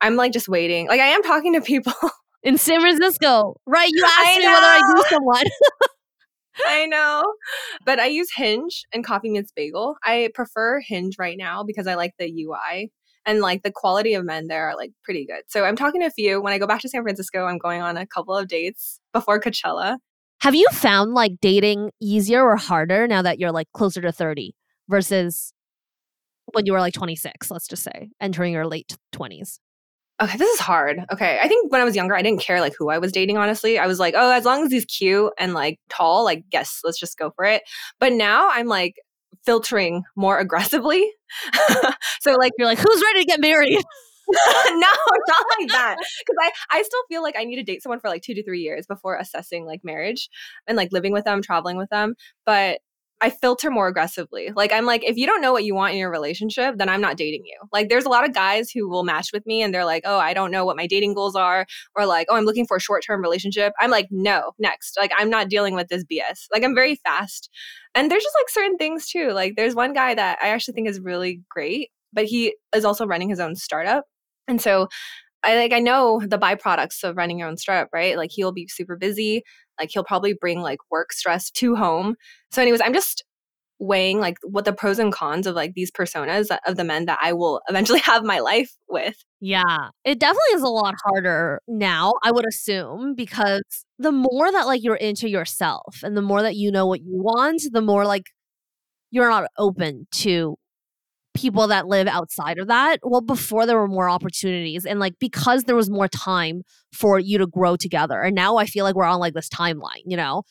I'm 0.00 0.16
like 0.16 0.32
just 0.32 0.48
waiting. 0.48 0.88
Like 0.88 1.00
I 1.00 1.08
am 1.08 1.22
talking 1.22 1.54
to 1.54 1.60
people 1.60 1.92
in 2.42 2.58
San 2.58 2.80
Francisco. 2.80 3.54
Right, 3.66 3.90
you 3.90 4.04
asked 4.04 4.38
me 4.38 4.46
whether 4.46 4.66
I 4.66 4.92
knew 4.94 5.04
someone. 5.08 5.44
I 6.66 6.86
know. 6.86 7.24
But 7.84 7.98
I 7.98 8.06
use 8.06 8.28
Hinge 8.34 8.84
and 8.92 9.04
Coffee 9.04 9.30
Meets 9.30 9.52
Bagel. 9.52 9.96
I 10.04 10.30
prefer 10.34 10.80
Hinge 10.80 11.16
right 11.18 11.36
now 11.36 11.64
because 11.64 11.86
I 11.86 11.94
like 11.94 12.14
the 12.18 12.26
UI 12.26 12.90
and 13.26 13.40
like 13.40 13.62
the 13.62 13.72
quality 13.72 14.14
of 14.14 14.24
men 14.24 14.46
there 14.46 14.68
are 14.68 14.76
like 14.76 14.92
pretty 15.02 15.26
good. 15.26 15.42
So 15.48 15.64
I'm 15.64 15.76
talking 15.76 16.00
to 16.00 16.06
a 16.06 16.10
few. 16.10 16.40
When 16.40 16.52
I 16.52 16.58
go 16.58 16.66
back 16.66 16.80
to 16.82 16.88
San 16.88 17.02
Francisco, 17.02 17.46
I'm 17.46 17.58
going 17.58 17.82
on 17.82 17.96
a 17.96 18.06
couple 18.06 18.36
of 18.36 18.48
dates 18.48 19.00
before 19.12 19.40
Coachella. 19.40 19.98
Have 20.44 20.54
you 20.54 20.66
found 20.72 21.14
like 21.14 21.40
dating 21.40 21.90
easier 22.02 22.44
or 22.44 22.56
harder 22.56 23.08
now 23.08 23.22
that 23.22 23.38
you're 23.38 23.50
like 23.50 23.72
closer 23.72 24.02
to 24.02 24.12
30 24.12 24.54
versus 24.90 25.54
when 26.52 26.66
you 26.66 26.74
were 26.74 26.80
like 26.80 26.92
26, 26.92 27.50
let's 27.50 27.66
just 27.66 27.82
say, 27.82 28.10
entering 28.20 28.52
your 28.52 28.66
late 28.66 28.94
20s? 29.14 29.58
Okay, 30.20 30.36
this 30.36 30.50
is 30.50 30.60
hard. 30.60 30.98
Okay. 31.10 31.38
I 31.42 31.48
think 31.48 31.72
when 31.72 31.80
I 31.80 31.84
was 31.84 31.96
younger, 31.96 32.14
I 32.14 32.20
didn't 32.20 32.42
care 32.42 32.60
like 32.60 32.74
who 32.78 32.90
I 32.90 32.98
was 32.98 33.10
dating, 33.10 33.38
honestly. 33.38 33.78
I 33.78 33.86
was 33.86 33.98
like, 33.98 34.12
oh, 34.18 34.32
as 34.32 34.44
long 34.44 34.66
as 34.66 34.70
he's 34.70 34.84
cute 34.84 35.32
and 35.38 35.54
like 35.54 35.78
tall, 35.88 36.24
like, 36.24 36.44
yes, 36.52 36.82
let's 36.84 37.00
just 37.00 37.16
go 37.16 37.30
for 37.30 37.46
it. 37.46 37.62
But 37.98 38.12
now 38.12 38.50
I'm 38.50 38.66
like 38.66 38.96
filtering 39.46 40.02
more 40.14 40.38
aggressively. 40.38 41.10
so 42.20 42.34
like 42.34 42.52
you're 42.58 42.68
like, 42.68 42.78
who's 42.78 43.02
ready 43.02 43.20
to 43.20 43.26
get 43.26 43.40
married? 43.40 43.82
no, 44.32 44.72
not 44.76 45.44
like 45.58 45.68
that. 45.68 45.96
Because 45.98 46.36
I, 46.40 46.78
I 46.78 46.82
still 46.82 47.02
feel 47.08 47.22
like 47.22 47.36
I 47.38 47.44
need 47.44 47.56
to 47.56 47.62
date 47.62 47.82
someone 47.82 48.00
for 48.00 48.08
like 48.08 48.22
two 48.22 48.34
to 48.34 48.44
three 48.44 48.60
years 48.60 48.86
before 48.86 49.16
assessing 49.16 49.66
like 49.66 49.80
marriage 49.84 50.28
and 50.66 50.76
like 50.76 50.92
living 50.92 51.12
with 51.12 51.24
them, 51.24 51.42
traveling 51.42 51.76
with 51.76 51.90
them. 51.90 52.14
But 52.46 52.80
I 53.20 53.30
filter 53.30 53.70
more 53.70 53.88
aggressively. 53.88 54.50
Like 54.54 54.72
I'm 54.72 54.84
like, 54.84 55.02
if 55.04 55.16
you 55.16 55.26
don't 55.26 55.40
know 55.40 55.52
what 55.52 55.64
you 55.64 55.74
want 55.74 55.92
in 55.92 55.98
your 55.98 56.10
relationship, 56.10 56.76
then 56.76 56.88
I'm 56.88 57.00
not 57.00 57.16
dating 57.16 57.42
you. 57.46 57.56
Like 57.72 57.88
there's 57.88 58.04
a 58.04 58.10
lot 58.10 58.28
of 58.28 58.34
guys 58.34 58.70
who 58.70 58.88
will 58.88 59.04
match 59.04 59.30
with 59.32 59.46
me 59.46 59.62
and 59.62 59.72
they're 59.72 59.84
like, 59.84 60.02
oh, 60.04 60.18
I 60.18 60.34
don't 60.34 60.50
know 60.50 60.66
what 60.66 60.76
my 60.76 60.86
dating 60.86 61.14
goals 61.14 61.34
are, 61.34 61.64
or 61.96 62.06
like, 62.06 62.26
oh, 62.28 62.36
I'm 62.36 62.44
looking 62.44 62.66
for 62.66 62.76
a 62.76 62.80
short-term 62.80 63.22
relationship. 63.22 63.72
I'm 63.80 63.90
like, 63.90 64.08
no, 64.10 64.52
next. 64.58 64.98
Like 64.98 65.12
I'm 65.16 65.30
not 65.30 65.48
dealing 65.48 65.74
with 65.74 65.88
this 65.88 66.04
BS. 66.04 66.48
Like 66.52 66.64
I'm 66.64 66.74
very 66.74 66.96
fast. 66.96 67.48
And 67.94 68.10
there's 68.10 68.22
just 68.22 68.36
like 68.42 68.50
certain 68.50 68.76
things 68.76 69.08
too. 69.08 69.30
Like 69.30 69.54
there's 69.56 69.74
one 69.74 69.92
guy 69.92 70.14
that 70.14 70.38
I 70.42 70.48
actually 70.48 70.74
think 70.74 70.88
is 70.88 71.00
really 71.00 71.40
great, 71.48 71.90
but 72.12 72.24
he 72.24 72.56
is 72.74 72.84
also 72.84 73.06
running 73.06 73.30
his 73.30 73.40
own 73.40 73.54
startup. 73.54 74.04
And 74.48 74.60
so 74.60 74.88
I 75.44 75.56
like 75.56 75.72
I 75.72 75.80
know 75.80 76.20
the 76.26 76.38
byproducts 76.38 77.04
of 77.04 77.16
running 77.16 77.38
your 77.38 77.48
own 77.48 77.56
startup, 77.56 77.88
right? 77.92 78.16
Like 78.16 78.30
he'll 78.32 78.52
be 78.52 78.68
super 78.68 78.96
busy. 78.96 79.42
Like 79.78 79.90
he'll 79.92 80.04
probably 80.04 80.34
bring 80.34 80.60
like 80.60 80.78
work 80.90 81.12
stress 81.12 81.50
to 81.52 81.74
home. 81.76 82.16
So, 82.50 82.62
anyways, 82.62 82.80
I'm 82.80 82.94
just 82.94 83.24
weighing 83.80 84.20
like 84.20 84.36
what 84.44 84.64
the 84.64 84.72
pros 84.72 84.98
and 84.98 85.12
cons 85.12 85.46
of 85.46 85.54
like 85.54 85.74
these 85.74 85.90
personas 85.90 86.56
of 86.66 86.76
the 86.76 86.84
men 86.84 87.06
that 87.06 87.18
I 87.20 87.32
will 87.32 87.60
eventually 87.68 87.98
have 88.04 88.24
my 88.24 88.38
life 88.38 88.72
with. 88.88 89.16
Yeah. 89.40 89.88
It 90.04 90.18
definitely 90.18 90.54
is 90.54 90.62
a 90.62 90.68
lot 90.68 90.94
harder 91.04 91.60
now, 91.68 92.14
I 92.22 92.30
would 92.30 92.46
assume, 92.46 93.14
because 93.14 93.62
the 93.98 94.12
more 94.12 94.50
that 94.50 94.66
like 94.66 94.82
you're 94.82 94.96
into 94.96 95.28
yourself 95.28 96.00
and 96.02 96.16
the 96.16 96.22
more 96.22 96.42
that 96.42 96.56
you 96.56 96.70
know 96.70 96.86
what 96.86 97.00
you 97.00 97.12
want, 97.22 97.62
the 97.72 97.82
more 97.82 98.06
like 98.06 98.24
you're 99.10 99.28
not 99.28 99.48
open 99.58 100.06
to 100.12 100.56
people 101.34 101.66
that 101.68 101.86
live 101.86 102.06
outside 102.06 102.58
of 102.58 102.68
that 102.68 102.98
well 103.02 103.20
before 103.20 103.66
there 103.66 103.78
were 103.78 103.88
more 103.88 104.08
opportunities 104.08 104.84
and 104.86 105.00
like 105.00 105.14
because 105.18 105.64
there 105.64 105.76
was 105.76 105.90
more 105.90 106.08
time 106.08 106.62
for 106.92 107.18
you 107.18 107.38
to 107.38 107.46
grow 107.46 107.76
together 107.76 108.20
and 108.20 108.34
now 108.34 108.56
i 108.56 108.66
feel 108.66 108.84
like 108.84 108.94
we're 108.94 109.04
on 109.04 109.18
like 109.20 109.34
this 109.34 109.48
timeline 109.48 110.02
you 110.06 110.16
know 110.16 110.42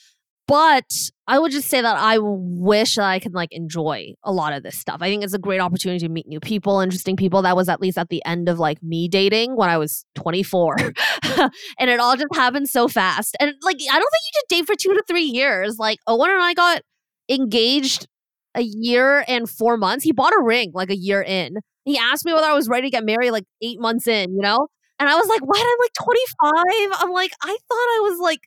But 0.46 0.91
I 1.26 1.39
would 1.39 1.54
just 1.54 1.69
say 1.69 1.82
that 1.82 1.96
I 1.96 2.17
wish 2.19 2.96
that 2.96 3.06
I 3.06 3.19
could 3.19 3.34
like 3.34 3.54
enjoy 3.54 4.13
a 4.24 4.32
lot 4.34 4.52
of 4.52 4.62
this 4.62 4.78
stuff. 4.78 4.98
I 5.00 5.08
think 5.08 5.24
it's 5.24 5.34
a 5.34 5.39
great 5.39 5.62
opportunity 5.62 6.06
to 6.06 6.12
meet 6.12 6.28
new 6.28 6.41
people, 6.41 6.82
interesting 6.82 7.15
people. 7.15 7.41
That 7.41 7.56
was 7.56 7.69
at 7.69 7.80
least 7.80 7.98
at 7.98 8.10
the 8.10 8.22
end 8.26 8.50
of 8.50 8.60
like 8.60 8.84
me 8.84 9.08
dating 9.08 9.56
when 9.56 9.69
I 9.69 9.78
was 9.78 10.06
24. 10.15 10.76
and 11.80 11.89
it 11.89 12.00
all 12.02 12.17
just 12.17 12.36
happened 12.36 12.67
so 12.67 12.89
fast. 12.89 13.38
And 13.39 13.54
like, 13.63 13.78
I 13.89 14.00
don't 14.00 14.12
think 14.12 14.24
you 14.28 14.34
just 14.36 14.50
date 14.50 14.67
for 14.67 14.76
two 14.76 14.93
to 14.93 15.04
three 15.08 15.24
years. 15.24 15.78
Like, 15.80 16.00
Owen 16.08 16.30
and 16.30 16.41
I 16.43 16.54
got 16.54 16.82
engaged 17.30 18.08
a 18.56 18.62
year 18.62 19.24
and 19.28 19.50
four 19.50 19.78
months. 19.78 20.04
He 20.04 20.12
bought 20.12 20.34
a 20.34 20.42
ring 20.42 20.72
like 20.74 20.89
a 20.89 20.98
year 20.98 21.22
in. 21.22 21.58
He 21.86 21.98
asked 21.98 22.26
me 22.26 22.34
whether 22.34 22.48
I 22.48 22.54
was 22.54 22.70
ready 22.70 22.88
to 22.88 22.92
get 22.92 23.04
married 23.04 23.32
like 23.32 23.46
eight 23.62 23.80
months 23.80 24.08
in, 24.08 24.34
you 24.34 24.42
know? 24.42 24.68
And 25.00 25.10
I 25.10 25.16
was 25.16 25.28
like, 25.28 25.42
what? 25.42 25.60
I'm 25.60 25.78
like 25.80 25.94
25. 26.02 27.02
I'm 27.02 27.12
like, 27.12 27.32
I 27.42 27.48
thought 27.48 27.76
I 27.76 28.00
was 28.10 28.20
like, 28.20 28.39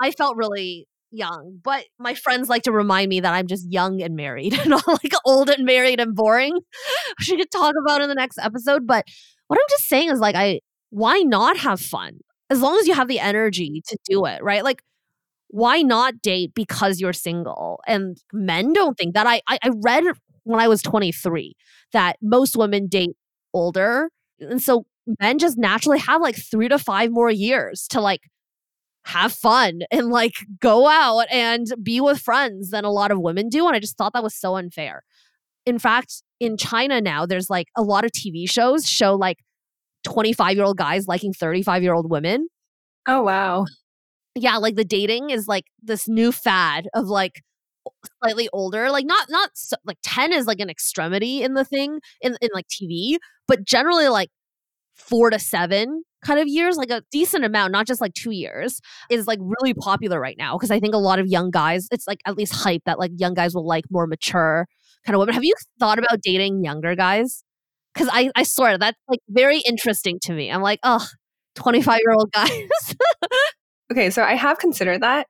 I 0.00 0.10
felt 0.10 0.36
really 0.36 0.86
young, 1.10 1.58
but 1.62 1.84
my 1.98 2.14
friends 2.14 2.48
like 2.48 2.62
to 2.64 2.72
remind 2.72 3.08
me 3.08 3.20
that 3.20 3.32
I'm 3.32 3.46
just 3.46 3.70
young 3.70 4.02
and 4.02 4.14
married, 4.14 4.54
and 4.58 4.70
not 4.70 4.86
like 4.86 5.12
old 5.24 5.48
and 5.50 5.64
married 5.64 6.00
and 6.00 6.14
boring. 6.14 6.52
Which 7.18 7.30
we 7.30 7.38
could 7.38 7.50
talk 7.50 7.74
about 7.84 8.02
in 8.02 8.08
the 8.08 8.14
next 8.14 8.38
episode. 8.38 8.86
But 8.86 9.04
what 9.48 9.58
I'm 9.58 9.66
just 9.70 9.88
saying 9.88 10.10
is 10.10 10.20
like, 10.20 10.36
I 10.36 10.60
why 10.90 11.20
not 11.20 11.56
have 11.58 11.80
fun 11.80 12.18
as 12.48 12.60
long 12.60 12.78
as 12.78 12.86
you 12.86 12.94
have 12.94 13.08
the 13.08 13.18
energy 13.18 13.82
to 13.88 13.98
do 14.08 14.24
it, 14.26 14.42
right? 14.42 14.62
Like, 14.62 14.82
why 15.48 15.82
not 15.82 16.20
date 16.22 16.52
because 16.54 17.00
you're 17.00 17.12
single? 17.12 17.80
And 17.86 18.18
men 18.32 18.72
don't 18.72 18.96
think 18.96 19.14
that. 19.14 19.26
I 19.26 19.40
I, 19.48 19.58
I 19.62 19.70
read 19.82 20.04
when 20.44 20.60
I 20.60 20.68
was 20.68 20.82
23 20.82 21.54
that 21.92 22.16
most 22.22 22.56
women 22.56 22.86
date 22.86 23.16
older, 23.52 24.10
and 24.40 24.62
so 24.62 24.86
men 25.20 25.38
just 25.38 25.56
naturally 25.56 25.98
have 25.98 26.20
like 26.20 26.36
three 26.36 26.68
to 26.68 26.78
five 26.78 27.10
more 27.10 27.30
years 27.30 27.86
to 27.90 28.00
like 28.00 28.20
have 29.06 29.32
fun 29.32 29.82
and 29.90 30.08
like 30.08 30.34
go 30.60 30.88
out 30.88 31.26
and 31.30 31.66
be 31.80 32.00
with 32.00 32.18
friends 32.20 32.70
than 32.70 32.84
a 32.84 32.90
lot 32.90 33.12
of 33.12 33.20
women 33.20 33.48
do. 33.48 33.66
And 33.66 33.76
I 33.76 33.78
just 33.78 33.96
thought 33.96 34.12
that 34.14 34.22
was 34.22 34.34
so 34.34 34.56
unfair. 34.56 35.04
In 35.64 35.78
fact, 35.78 36.22
in 36.40 36.56
China 36.56 37.00
now, 37.00 37.24
there's 37.24 37.48
like 37.48 37.68
a 37.76 37.82
lot 37.82 38.04
of 38.04 38.10
TV 38.10 38.50
shows 38.50 38.84
show 38.86 39.14
like 39.14 39.38
25 40.04 40.56
year 40.56 40.64
old 40.64 40.76
guys 40.76 41.06
liking 41.06 41.32
35 41.32 41.82
year 41.82 41.94
old 41.94 42.10
women. 42.10 42.48
Oh, 43.06 43.22
wow. 43.22 43.66
Yeah, 44.36 44.58
like 44.58 44.76
the 44.76 44.84
dating 44.84 45.30
is 45.30 45.48
like 45.48 45.64
this 45.82 46.08
new 46.08 46.30
fad 46.32 46.88
of 46.94 47.06
like 47.06 47.42
slightly 48.22 48.48
older 48.52 48.90
like 48.90 49.06
not 49.06 49.28
not 49.30 49.50
so, 49.54 49.76
like 49.86 49.98
10 50.02 50.32
is 50.32 50.46
like 50.46 50.60
an 50.60 50.68
extremity 50.70 51.42
in 51.42 51.54
the 51.54 51.64
thing 51.64 52.00
in 52.20 52.36
in 52.40 52.48
like 52.52 52.66
tv 52.68 53.16
but 53.48 53.64
generally 53.64 54.08
like 54.08 54.28
4 54.96 55.30
to 55.30 55.38
7 55.38 56.02
kind 56.24 56.40
of 56.40 56.48
years, 56.48 56.76
like 56.76 56.90
a 56.90 57.02
decent 57.12 57.44
amount, 57.44 57.72
not 57.72 57.86
just 57.86 58.00
like 58.00 58.14
two 58.14 58.32
years, 58.32 58.80
is 59.10 59.26
like 59.26 59.38
really 59.40 59.74
popular 59.74 60.20
right 60.20 60.36
now. 60.38 60.56
Cause 60.58 60.70
I 60.70 60.80
think 60.80 60.94
a 60.94 60.98
lot 60.98 61.18
of 61.20 61.26
young 61.28 61.50
guys, 61.50 61.86
it's 61.92 62.06
like 62.08 62.20
at 62.26 62.36
least 62.36 62.54
hype 62.54 62.82
that 62.86 62.98
like 62.98 63.12
young 63.16 63.34
guys 63.34 63.54
will 63.54 63.66
like 63.66 63.84
more 63.90 64.06
mature 64.06 64.66
kind 65.06 65.14
of 65.14 65.20
women. 65.20 65.34
Have 65.34 65.44
you 65.44 65.54
thought 65.78 65.98
about 65.98 66.20
dating 66.22 66.64
younger 66.64 66.94
guys? 66.96 67.44
Cause 67.96 68.08
I, 68.12 68.30
I 68.36 68.42
swear 68.42 68.78
that's 68.78 68.98
like 69.08 69.20
very 69.28 69.60
interesting 69.60 70.18
to 70.24 70.32
me. 70.32 70.50
I'm 70.50 70.62
like, 70.62 70.80
oh, 70.82 71.06
25 71.56 72.00
year 72.04 72.14
old 72.14 72.32
guys. 72.32 72.60
Okay, 73.92 74.10
so 74.10 74.24
I 74.24 74.34
have 74.34 74.58
considered 74.58 75.00
that. 75.02 75.28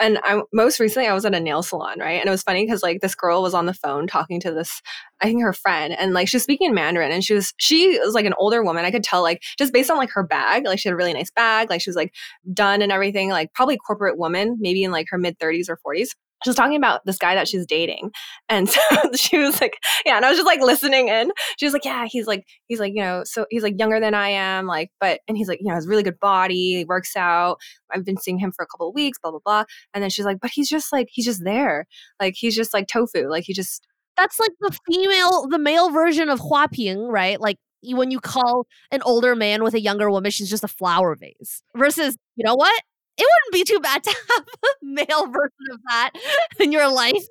And 0.00 0.18
I 0.22 0.40
most 0.52 0.80
recently 0.80 1.06
I 1.08 1.12
was 1.12 1.26
at 1.26 1.34
a 1.34 1.40
nail 1.40 1.62
salon, 1.62 1.98
right? 2.00 2.18
And 2.18 2.26
it 2.26 2.30
was 2.30 2.42
funny 2.42 2.64
because 2.64 2.82
like 2.82 3.00
this 3.02 3.14
girl 3.14 3.42
was 3.42 3.52
on 3.52 3.66
the 3.66 3.74
phone 3.74 4.06
talking 4.06 4.40
to 4.40 4.50
this, 4.50 4.80
I 5.20 5.26
think 5.26 5.42
her 5.42 5.52
friend, 5.52 5.94
and 5.98 6.14
like 6.14 6.26
she 6.28 6.36
was 6.36 6.42
speaking 6.42 6.68
in 6.68 6.74
Mandarin 6.74 7.12
and 7.12 7.22
she 7.22 7.34
was 7.34 7.52
she 7.58 7.98
was 7.98 8.14
like 8.14 8.24
an 8.24 8.32
older 8.38 8.62
woman. 8.62 8.86
I 8.86 8.90
could 8.90 9.04
tell 9.04 9.20
like 9.22 9.42
just 9.58 9.74
based 9.74 9.90
on 9.90 9.98
like 9.98 10.10
her 10.12 10.22
bag, 10.24 10.64
like 10.64 10.78
she 10.78 10.88
had 10.88 10.94
a 10.94 10.96
really 10.96 11.12
nice 11.12 11.30
bag, 11.30 11.68
like 11.68 11.82
she 11.82 11.90
was 11.90 11.96
like 11.96 12.14
done 12.54 12.80
and 12.80 12.90
everything, 12.92 13.28
like 13.28 13.52
probably 13.52 13.76
corporate 13.76 14.16
woman, 14.18 14.56
maybe 14.58 14.84
in 14.84 14.90
like 14.90 15.06
her 15.10 15.18
mid 15.18 15.38
30s 15.38 15.68
or 15.68 15.78
40s 15.84 16.14
she 16.44 16.50
was 16.50 16.56
talking 16.56 16.76
about 16.76 17.04
this 17.04 17.18
guy 17.18 17.34
that 17.34 17.48
she's 17.48 17.66
dating. 17.66 18.10
And 18.48 18.68
so 18.68 18.80
she 19.14 19.38
was 19.38 19.60
like, 19.60 19.78
yeah, 20.04 20.16
and 20.16 20.24
I 20.24 20.30
was 20.30 20.38
just 20.38 20.46
like 20.46 20.60
listening 20.60 21.08
in. 21.08 21.32
She 21.58 21.66
was 21.66 21.72
like, 21.72 21.84
yeah, 21.84 22.06
he's 22.08 22.26
like, 22.26 22.44
he's 22.66 22.80
like, 22.80 22.92
you 22.94 23.02
know, 23.02 23.22
so 23.24 23.46
he's 23.50 23.62
like 23.62 23.78
younger 23.78 24.00
than 24.00 24.14
I 24.14 24.28
am, 24.28 24.66
like, 24.66 24.90
but, 25.00 25.20
and 25.28 25.36
he's 25.36 25.48
like, 25.48 25.60
you 25.60 25.68
know, 25.68 25.74
has 25.74 25.86
really 25.86 26.02
good 26.02 26.20
body, 26.20 26.78
he 26.78 26.84
works 26.84 27.16
out. 27.16 27.58
I've 27.92 28.04
been 28.04 28.18
seeing 28.18 28.38
him 28.38 28.52
for 28.52 28.62
a 28.62 28.66
couple 28.66 28.88
of 28.88 28.94
weeks, 28.94 29.18
blah, 29.18 29.30
blah, 29.30 29.40
blah. 29.44 29.64
And 29.94 30.02
then 30.02 30.10
she's 30.10 30.24
like, 30.24 30.38
but 30.40 30.50
he's 30.52 30.68
just 30.68 30.92
like, 30.92 31.08
he's 31.10 31.24
just 31.24 31.44
there. 31.44 31.86
Like, 32.20 32.34
he's 32.36 32.54
just 32.54 32.74
like 32.74 32.88
tofu. 32.88 33.28
Like, 33.28 33.44
he 33.44 33.54
just. 33.54 33.86
That's 34.16 34.40
like 34.40 34.50
the 34.58 34.76
female, 34.90 35.46
the 35.48 35.60
male 35.60 35.90
version 35.90 36.28
of 36.28 36.40
Huaping, 36.40 37.06
right? 37.06 37.40
Like, 37.40 37.56
when 37.84 38.10
you 38.10 38.18
call 38.18 38.66
an 38.90 39.00
older 39.02 39.36
man 39.36 39.62
with 39.62 39.74
a 39.74 39.80
younger 39.80 40.10
woman, 40.10 40.32
she's 40.32 40.50
just 40.50 40.64
a 40.64 40.68
flower 40.68 41.14
vase. 41.14 41.62
Versus, 41.76 42.16
you 42.34 42.44
know 42.44 42.56
what? 42.56 42.82
It 43.18 43.26
wouldn't 43.26 43.52
be 43.52 43.64
too 43.64 43.80
bad 43.80 44.02
to 44.04 44.10
have 44.30 44.46
a 44.64 44.68
male 44.82 45.26
version 45.26 45.66
of 45.72 45.80
that 45.88 46.10
in 46.60 46.72
your 46.72 46.90
life. 46.90 47.24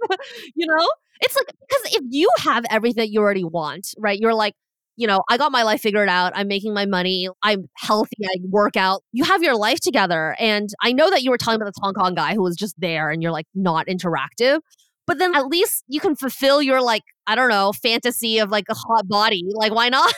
you 0.56 0.68
know? 0.68 0.88
It's 1.22 1.36
like, 1.36 1.48
because 1.48 1.94
if 1.96 2.04
you 2.10 2.30
have 2.40 2.66
everything 2.70 3.12
you 3.12 3.22
already 3.22 3.44
want, 3.44 3.88
right? 3.98 4.20
You're 4.20 4.36
like, 4.36 4.54
you 4.98 5.08
know, 5.08 5.22
I 5.30 5.38
got 5.38 5.52
my 5.52 5.64
life 5.64 5.82
figured 5.82 6.10
out. 6.10 6.34
I'm 6.36 6.48
making 6.48 6.74
my 6.74 6.86
money. 6.86 7.30
I'm 7.44 7.70
healthy. 7.76 8.18
I 8.24 8.38
work 8.50 8.76
out. 8.76 9.04
You 9.14 9.24
have 9.24 9.44
your 9.44 9.56
life 9.56 9.80
together. 9.80 10.36
And 10.40 10.70
I 10.82 10.92
know 10.92 11.10
that 11.10 11.22
you 11.22 11.30
were 11.30 11.38
talking 11.38 11.56
about 11.56 11.68
this 11.68 11.82
Hong 11.82 11.94
Kong 11.94 12.16
guy 12.16 12.34
who 12.34 12.42
was 12.42 12.56
just 12.56 12.76
there 12.80 13.12
and 13.12 13.22
you're 13.22 13.32
like 13.32 13.46
not 13.54 13.88
interactive. 13.88 14.60
But 15.06 15.20
then 15.20 15.36
at 15.36 15.48
least 15.48 15.86
you 15.88 16.02
can 16.02 16.16
fulfill 16.16 16.62
your 16.62 16.82
like, 16.82 17.04
I 17.28 17.36
don't 17.36 17.50
know, 17.50 17.72
fantasy 17.74 18.40
of 18.40 18.50
like 18.50 18.66
a 18.70 18.74
hot 18.74 19.08
body. 19.08 19.44
Like, 19.54 19.74
why 19.74 19.90
not? 19.90 20.14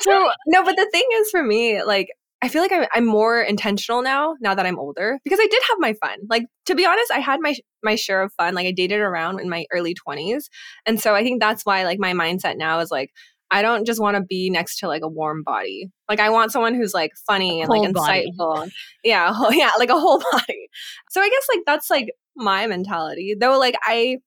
so, 0.00 0.30
no, 0.46 0.64
but 0.64 0.76
the 0.76 0.88
thing 0.90 1.06
is 1.14 1.30
for 1.30 1.42
me, 1.42 1.82
like, 1.84 2.08
I 2.42 2.48
feel 2.48 2.60
like 2.60 2.72
I'm, 2.72 2.86
I'm 2.94 3.06
more 3.06 3.40
intentional 3.40 4.02
now, 4.02 4.34
now 4.40 4.54
that 4.54 4.66
I'm 4.66 4.78
older, 4.78 5.18
because 5.24 5.38
I 5.40 5.46
did 5.46 5.62
have 5.70 5.78
my 5.78 5.94
fun. 5.94 6.18
Like 6.28 6.44
to 6.66 6.74
be 6.74 6.84
honest, 6.84 7.10
I 7.10 7.18
had 7.18 7.40
my 7.40 7.54
my 7.82 7.94
share 7.94 8.22
of 8.22 8.32
fun. 8.34 8.54
Like 8.54 8.66
I 8.66 8.72
dated 8.72 9.00
around 9.00 9.40
in 9.40 9.48
my 9.48 9.64
early 9.72 9.94
20s, 9.94 10.44
and 10.84 11.00
so 11.00 11.14
I 11.14 11.22
think 11.22 11.40
that's 11.40 11.64
why 11.64 11.84
like 11.84 11.98
my 11.98 12.12
mindset 12.12 12.56
now 12.56 12.80
is 12.80 12.90
like 12.90 13.10
I 13.50 13.62
don't 13.62 13.86
just 13.86 14.00
want 14.00 14.16
to 14.16 14.22
be 14.22 14.50
next 14.50 14.78
to 14.80 14.88
like 14.88 15.02
a 15.02 15.08
warm 15.08 15.42
body. 15.44 15.88
Like 16.08 16.20
I 16.20 16.30
want 16.30 16.52
someone 16.52 16.74
who's 16.74 16.92
like 16.92 17.12
funny 17.26 17.60
and 17.60 17.70
like 17.70 17.88
insightful. 17.88 18.36
Body. 18.36 18.72
Yeah, 19.04 19.32
yeah, 19.50 19.70
like 19.78 19.90
a 19.90 19.98
whole 19.98 20.18
body. 20.32 20.68
So 21.10 21.20
I 21.20 21.28
guess 21.28 21.46
like 21.54 21.62
that's 21.66 21.90
like 21.90 22.10
my 22.36 22.66
mentality. 22.66 23.34
Though 23.38 23.58
like 23.58 23.76
I 23.82 24.18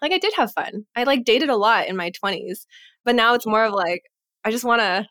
like 0.00 0.12
I 0.12 0.18
did 0.18 0.34
have 0.36 0.52
fun. 0.52 0.84
I 0.96 1.04
like 1.04 1.24
dated 1.24 1.48
a 1.48 1.56
lot 1.56 1.88
in 1.88 1.96
my 1.96 2.12
20s, 2.24 2.66
but 3.04 3.14
now 3.14 3.34
it's 3.34 3.46
more 3.46 3.64
of 3.64 3.72
like 3.72 4.02
I 4.44 4.50
just 4.50 4.64
want 4.64 4.80
to 4.80 5.06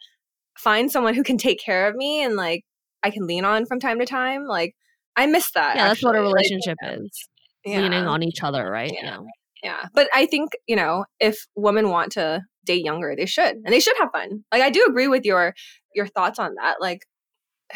find 0.63 0.91
someone 0.91 1.13
who 1.13 1.24
can 1.24 1.38
take 1.38 1.60
care 1.60 1.88
of 1.88 1.95
me 1.95 2.24
and 2.24 2.36
like 2.36 2.63
I 3.04 3.10
can 3.10 3.26
lean 3.26 3.45
on 3.45 3.65
from 3.65 3.80
time 3.80 4.00
to 4.00 4.06
time. 4.06 4.45
Like 4.45 4.76
I 5.15 5.26
miss 5.26 5.52
that. 5.52 5.76
Yeah, 5.76 5.84
actually. 5.84 5.89
that's 5.89 6.04
what 6.04 6.15
a 6.15 6.21
relationship 6.21 6.78
like, 6.84 7.00
is. 7.00 7.28
Yeah. 7.65 7.82
Leaning 7.82 8.06
on 8.06 8.24
each 8.24 8.43
other, 8.43 8.69
right? 8.69 8.91
Yeah. 8.91 9.06
yeah. 9.06 9.19
Yeah. 9.63 9.86
But 9.93 10.10
I 10.13 10.26
think, 10.26 10.52
you 10.67 10.76
know, 10.76 11.06
if 11.19 11.45
women 11.56 11.89
want 11.89 12.13
to 12.13 12.41
date 12.65 12.84
younger, 12.84 13.15
they 13.15 13.28
should. 13.28 13.58
And 13.63 13.67
they 13.67 13.80
should 13.80 13.95
have 14.00 14.10
fun. 14.12 14.43
Like 14.52 14.62
I 14.62 14.69
do 14.69 14.86
agree 14.88 15.08
with 15.08 15.26
your 15.26 15.54
your 15.93 16.08
thoughts 16.08 16.39
on 16.39 16.56
that. 16.56 16.76
Like 16.80 17.02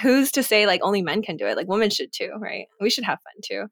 who's 0.02 0.32
to 0.34 0.43
say 0.43 0.65
like 0.65 0.82
only 0.84 1.02
men 1.02 1.21
can 1.21 1.38
do 1.38 1.45
it? 1.45 1.58
Like 1.58 1.67
women 1.67 1.89
should 1.89 2.12
too, 2.12 2.32
right? 2.39 2.65
We 2.82 2.89
should 2.89 3.06
have 3.06 3.19
fun 3.19 3.41
too. 3.43 3.67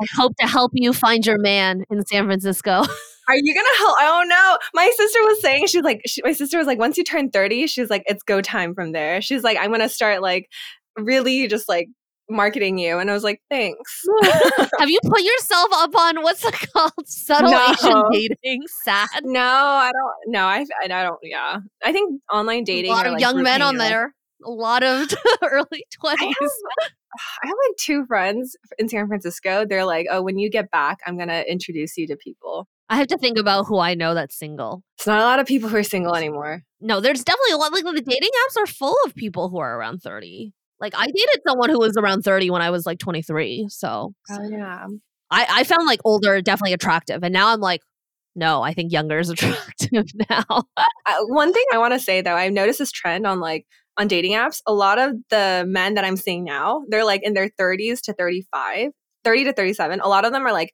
I 0.00 0.06
hope 0.16 0.32
to 0.40 0.46
help 0.46 0.70
you 0.74 0.92
find 0.92 1.26
your 1.26 1.38
man 1.38 1.82
in 1.90 2.04
San 2.06 2.26
Francisco. 2.26 2.82
Are 3.28 3.36
you 3.36 3.54
gonna 3.54 3.78
help? 3.78 3.96
Oh 4.00 4.24
no! 4.26 4.58
My 4.74 4.90
sister 4.96 5.18
was 5.22 5.40
saying 5.42 5.66
she's 5.66 5.82
like, 5.82 6.00
she, 6.06 6.22
my 6.24 6.32
sister 6.32 6.56
was 6.56 6.66
like, 6.66 6.78
once 6.78 6.96
you 6.96 7.04
turn 7.04 7.30
thirty, 7.30 7.66
she's 7.66 7.90
like, 7.90 8.02
it's 8.06 8.22
go 8.22 8.40
time 8.40 8.74
from 8.74 8.92
there. 8.92 9.20
She's 9.20 9.44
like, 9.44 9.58
I'm 9.60 9.70
gonna 9.70 9.88
start 9.88 10.22
like 10.22 10.48
really 10.96 11.46
just 11.46 11.68
like 11.68 11.88
marketing 12.30 12.78
you, 12.78 12.98
and 12.98 13.10
I 13.10 13.12
was 13.12 13.24
like, 13.24 13.42
thanks. 13.50 14.02
Have 14.78 14.88
you 14.88 14.98
put 15.04 15.20
yourself 15.20 15.68
up 15.74 15.94
on 15.94 16.22
what's 16.22 16.42
it 16.42 16.54
called? 16.72 16.92
Subtle 17.06 17.50
no. 17.50 17.66
Asian 17.70 18.02
dating. 18.12 18.62
Sad. 18.82 19.08
No, 19.24 19.40
I 19.40 19.92
don't. 19.92 20.32
No, 20.32 20.44
I, 20.46 20.64
I 20.82 20.88
don't. 20.88 21.18
Yeah, 21.22 21.58
I 21.84 21.92
think 21.92 22.22
online 22.32 22.64
dating. 22.64 22.92
A 22.92 22.94
lot 22.94 23.06
of 23.06 23.12
like 23.12 23.20
young 23.20 23.42
men 23.42 23.60
on 23.60 23.76
there. 23.76 24.14
A 24.42 24.50
lot 24.50 24.82
of 24.82 25.12
early 25.42 25.84
twenties. 26.00 26.34
I 27.42 27.46
have 27.46 27.56
like 27.68 27.76
two 27.78 28.06
friends 28.06 28.56
in 28.78 28.88
San 28.88 29.06
Francisco. 29.06 29.66
They're 29.66 29.84
like, 29.84 30.06
oh, 30.10 30.22
when 30.22 30.38
you 30.38 30.50
get 30.50 30.70
back, 30.70 30.98
I'm 31.06 31.16
going 31.16 31.28
to 31.28 31.50
introduce 31.50 31.96
you 31.96 32.06
to 32.08 32.16
people. 32.16 32.68
I 32.90 32.96
have 32.96 33.08
to 33.08 33.18
think 33.18 33.38
about 33.38 33.66
who 33.66 33.78
I 33.78 33.94
know 33.94 34.14
that's 34.14 34.38
single. 34.38 34.82
It's 34.96 35.06
not 35.06 35.20
a 35.20 35.24
lot 35.24 35.40
of 35.40 35.46
people 35.46 35.68
who 35.68 35.76
are 35.76 35.82
single 35.82 36.14
anymore. 36.14 36.62
No, 36.80 37.00
there's 37.00 37.22
definitely 37.22 37.52
a 37.52 37.56
lot. 37.56 37.72
Like 37.72 37.84
the 37.84 38.00
dating 38.00 38.30
apps 38.30 38.62
are 38.62 38.66
full 38.66 38.96
of 39.04 39.14
people 39.14 39.50
who 39.50 39.58
are 39.58 39.78
around 39.78 39.98
30. 39.98 40.52
Like 40.80 40.94
I 40.96 41.06
dated 41.06 41.42
someone 41.46 41.70
who 41.70 41.78
was 41.78 41.96
around 41.98 42.22
30 42.22 42.50
when 42.50 42.62
I 42.62 42.70
was 42.70 42.86
like 42.86 42.98
23. 42.98 43.66
So, 43.68 44.14
oh, 44.30 44.48
yeah. 44.50 44.86
I, 45.30 45.46
I 45.50 45.64
found 45.64 45.86
like 45.86 46.00
older 46.04 46.40
definitely 46.40 46.72
attractive. 46.72 47.22
And 47.22 47.32
now 47.32 47.48
I'm 47.48 47.60
like, 47.60 47.80
no, 48.34 48.62
I 48.62 48.72
think 48.72 48.92
younger 48.92 49.18
is 49.18 49.28
attractive 49.30 50.06
now. 50.30 50.44
uh, 50.48 51.24
one 51.26 51.52
thing 51.52 51.64
I 51.72 51.78
want 51.78 51.94
to 51.94 52.00
say 52.00 52.22
though, 52.22 52.36
I've 52.36 52.52
noticed 52.52 52.78
this 52.78 52.92
trend 52.92 53.26
on 53.26 53.40
like 53.40 53.66
on 53.98 54.06
dating 54.06 54.32
apps, 54.32 54.62
a 54.66 54.72
lot 54.72 54.98
of 54.98 55.14
the 55.28 55.64
men 55.66 55.94
that 55.94 56.04
I'm 56.04 56.16
seeing 56.16 56.44
now, 56.44 56.84
they're 56.88 57.04
like 57.04 57.22
in 57.24 57.34
their 57.34 57.50
30s 57.60 58.00
to 58.02 58.12
35, 58.12 58.90
30 59.24 59.44
to 59.44 59.52
37. 59.52 60.00
A 60.00 60.08
lot 60.08 60.24
of 60.24 60.32
them 60.32 60.46
are 60.46 60.52
like 60.52 60.72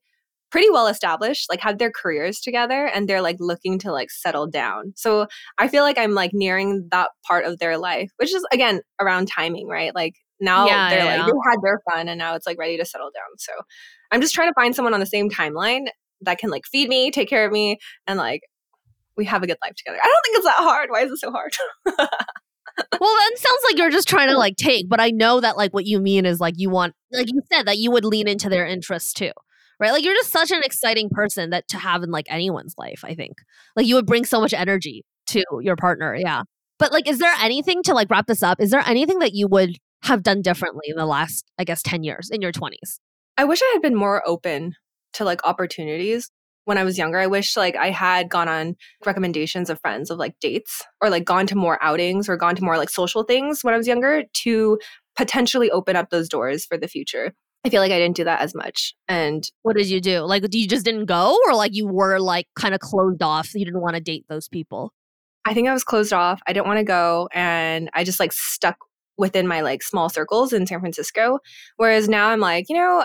pretty 0.55 0.71
well 0.71 0.87
established, 0.87 1.51
like 1.51 1.61
have 1.61 1.79
their 1.79 1.91
careers 1.91 2.39
together 2.39 2.87
and 2.87 3.09
they're 3.09 3.21
like 3.21 3.35
looking 3.41 3.77
to 3.77 3.91
like 3.91 4.09
settle 4.09 4.47
down. 4.47 4.93
So 4.95 5.27
I 5.59 5.67
feel 5.67 5.83
like 5.83 5.99
I'm 5.99 6.13
like 6.15 6.31
nearing 6.33 6.87
that 6.93 7.11
part 7.27 7.45
of 7.45 7.59
their 7.59 7.77
life, 7.77 8.13
which 8.19 8.33
is 8.33 8.47
again 8.53 8.81
around 9.01 9.27
timing, 9.27 9.67
right? 9.67 9.93
Like 9.93 10.15
now 10.41 10.67
Yeah, 10.69 10.91
they're 10.91 11.05
yeah, 11.05 11.17
like 11.17 11.27
they 11.27 11.51
had 11.51 11.59
their 11.61 11.81
fun 11.91 12.09
and 12.09 12.21
now 12.21 12.37
it's 12.37 12.47
like 12.47 12.57
ready 12.57 12.77
to 12.77 12.85
settle 12.85 13.11
down. 13.13 13.37
So 13.37 13.53
I'm 14.13 14.21
just 14.21 14.33
trying 14.33 14.49
to 14.49 14.55
find 14.55 14.77
someone 14.77 14.95
on 14.95 15.01
the 15.01 15.07
same 15.07 15.29
timeline 15.29 15.87
that 16.21 16.39
can 16.39 16.51
like 16.51 16.67
feed 16.71 16.89
me, 16.89 17.11
take 17.11 17.29
care 17.29 17.45
of 17.45 17.51
me, 17.51 17.79
and 18.07 18.17
like 18.17 18.43
we 19.17 19.25
have 19.25 19.43
a 19.43 19.49
good 19.49 19.59
life 19.61 19.75
together. 19.75 19.99
I 20.01 20.07
don't 20.07 20.23
think 20.25 20.37
it's 20.37 20.47
that 20.47 20.63
hard. 20.63 20.91
Why 20.91 21.01
is 21.03 21.11
it 21.11 21.19
so 21.19 21.33
hard? 21.33 21.53
Well, 23.01 23.13
then 23.21 23.37
sounds 23.37 23.61
like 23.65 23.79
you're 23.79 23.91
just 23.91 24.09
trying 24.09 24.29
to 24.29 24.39
like 24.39 24.57
take, 24.57 24.89
but 24.89 25.01
I 25.01 25.11
know 25.11 25.41
that 25.41 25.57
like 25.57 25.73
what 25.75 25.87
you 25.87 26.01
mean 26.01 26.25
is 26.27 26.41
like 26.41 26.55
you 26.57 26.71
want, 26.71 26.95
like 27.13 27.29
you 27.33 27.43
said, 27.53 27.67
that 27.67 27.79
you 27.79 27.91
would 27.91 28.05
lean 28.05 28.29
into 28.29 28.49
their 28.49 28.67
interests 28.67 29.13
too, 29.13 29.33
right? 29.81 29.93
Like 29.93 30.05
you're 30.05 30.15
just 30.15 30.31
such 30.31 30.51
an 30.51 30.63
exciting 30.63 31.09
person 31.11 31.51
that 31.51 31.69
to 31.69 31.79
have 31.79 32.03
in 32.03 32.11
like 32.11 32.27
anyone's 32.29 32.75
life. 32.79 33.01
I 33.05 33.15
think 33.15 33.35
like 33.77 33.87
you 33.87 33.95
would 33.95 34.07
bring 34.07 34.25
so 34.25 34.41
much 34.41 34.55
energy 34.55 35.05
to 35.29 35.45
your 35.61 35.77
partner. 35.77 36.15
Yeah. 36.15 36.43
But 36.79 36.93
like, 36.93 37.09
is 37.09 37.19
there 37.19 37.35
anything 37.41 37.83
to 37.85 37.95
like 37.95 38.11
wrap 38.11 38.27
this 38.27 38.43
up? 38.43 38.61
Is 38.61 38.71
there 38.71 38.83
anything 38.87 39.21
that 39.21 39.35
you 39.35 39.47
would 39.49 39.77
have 40.03 40.23
done 40.23 40.43
differently 40.43 40.85
in 40.89 40.97
the 40.97 41.07
last, 41.07 41.51
I 41.59 41.65
guess, 41.65 41.83
10 41.83 42.03
years 42.03 42.31
in 42.31 42.43
your 42.43 42.53
20s? 42.53 42.99
I 43.37 43.45
wish 43.45 43.61
I 43.63 43.71
had 43.73 43.83
been 43.83 43.95
more 43.95 44.23
open 44.27 44.75
to 45.15 45.25
like 45.25 45.45
opportunities 45.45 46.31
when 46.65 46.79
I 46.79 46.85
was 46.85 46.99
younger. 46.99 47.19
I 47.19 47.27
wish 47.27 47.57
like 47.57 47.77
I 47.77 47.91
had 47.91 48.29
gone 48.29 48.49
on 48.49 48.77
recommendations 49.05 49.71
of 49.71 49.81
friends 49.81 50.11
of 50.11 50.19
like 50.19 50.35
dates 50.41 50.83
or 51.01 51.11
like 51.11 51.25
gone 51.25 51.47
to 51.49 51.57
more 51.57 51.83
outings 51.83 52.29
or 52.29 52.37
gone 52.37 52.57
to 52.57 52.65
more 52.65 52.77
like 52.77 52.91
social 52.91 53.23
things 53.23 53.63
when 53.63 53.75
I 53.75 53.77
was 53.77 53.87
younger 53.87 54.25
to 54.43 54.79
potentially 55.17 55.71
open 55.71 55.97
up 55.97 56.11
those 56.11 56.29
doors 56.29 56.65
for 56.65 56.77
the 56.77 56.89
future. 56.89 57.33
I 57.65 57.71
feel 57.71 57.81
like 57.81 57.93
I 57.93 57.99
didn't 57.99 58.17
do 58.17 58.25
that 58.25 58.41
as 58.41 58.55
much. 58.55 58.95
And 59.09 59.49
What 59.63 59.77
did 59.77 59.89
you 59.89 60.01
do? 60.01 60.21
Like, 60.21 60.43
do 60.51 60.59
you 60.59 60.69
just 60.69 60.85
didn't 60.85 61.07
go 61.07 61.39
or 61.47 61.55
like 61.55 61.75
you 61.75 61.87
were 61.87 62.21
like 62.21 62.47
kind 62.57 62.75
of 62.75 62.81
closed 62.81 63.23
off? 63.23 63.55
You 63.55 63.65
didn't 63.65 63.81
want 63.81 63.95
to 63.97 64.03
date 64.03 64.27
those 64.29 64.49
people? 64.49 64.93
I 65.47 65.55
think 65.55 65.69
I 65.69 65.73
was 65.73 65.85
closed 65.85 66.13
off. 66.13 66.41
I 66.47 66.53
didn't 66.53 66.67
want 66.67 66.79
to 66.79 66.85
go 66.85 67.29
and 67.33 67.91
I 67.95 68.05
just 68.05 68.21
like 68.21 68.33
stuck 68.33 68.77
within 69.17 69.47
my 69.47 69.61
like 69.61 69.83
small 69.83 70.09
circles 70.09 70.53
in 70.53 70.67
San 70.67 70.81
Francisco. 70.81 71.39
Whereas 71.77 72.09
now 72.09 72.29
I'm 72.29 72.41
like, 72.41 72.67
you 72.69 72.77
know, 72.77 73.05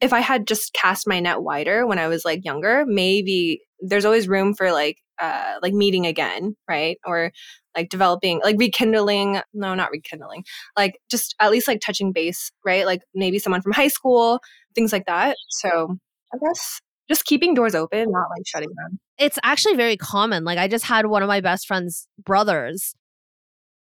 if 0.00 0.12
I 0.12 0.20
had 0.20 0.46
just 0.46 0.72
cast 0.72 1.06
my 1.06 1.20
net 1.20 1.42
wider 1.42 1.86
when 1.86 1.98
I 1.98 2.08
was 2.08 2.24
like 2.24 2.44
younger, 2.44 2.84
maybe 2.86 3.60
there's 3.80 4.04
always 4.04 4.28
room 4.28 4.54
for 4.54 4.72
like 4.72 4.96
uh 5.20 5.54
like 5.62 5.74
meeting 5.74 6.06
again, 6.06 6.56
right? 6.68 6.98
Or 7.06 7.32
like 7.76 7.88
developing 7.88 8.40
like 8.42 8.56
rekindling, 8.58 9.40
no, 9.52 9.74
not 9.74 9.90
rekindling. 9.90 10.44
Like 10.76 10.98
just 11.10 11.34
at 11.40 11.50
least 11.50 11.68
like 11.68 11.80
touching 11.80 12.12
base, 12.12 12.50
right? 12.64 12.86
Like 12.86 13.02
maybe 13.14 13.38
someone 13.38 13.62
from 13.62 13.72
high 13.72 13.88
school, 13.88 14.40
things 14.74 14.92
like 14.92 15.06
that. 15.06 15.36
So, 15.48 15.96
I 16.32 16.38
guess 16.44 16.80
just 17.08 17.24
keeping 17.24 17.54
doors 17.54 17.74
open, 17.74 18.10
not 18.10 18.30
like 18.30 18.46
shutting 18.46 18.70
them. 18.70 18.98
it's 19.18 19.38
actually 19.42 19.74
very 19.74 19.96
common. 19.96 20.44
Like 20.44 20.58
I 20.58 20.68
just 20.68 20.84
had 20.84 21.06
one 21.06 21.22
of 21.22 21.28
my 21.28 21.40
best 21.40 21.66
friend's 21.66 22.06
brothers 22.24 22.94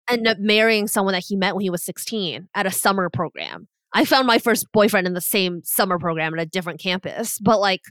end 0.08 0.26
up 0.26 0.38
marrying 0.38 0.88
someone 0.88 1.12
that 1.12 1.24
he 1.26 1.36
met 1.36 1.54
when 1.54 1.62
he 1.62 1.70
was 1.70 1.84
16 1.84 2.48
at 2.54 2.66
a 2.66 2.70
summer 2.70 3.08
program. 3.10 3.68
I 3.94 4.04
found 4.06 4.26
my 4.26 4.38
first 4.38 4.66
boyfriend 4.72 5.06
in 5.06 5.12
the 5.12 5.20
same 5.20 5.60
summer 5.62 5.98
program 5.98 6.32
at 6.34 6.40
a 6.40 6.46
different 6.46 6.80
campus, 6.80 7.38
but 7.38 7.60
like 7.60 7.82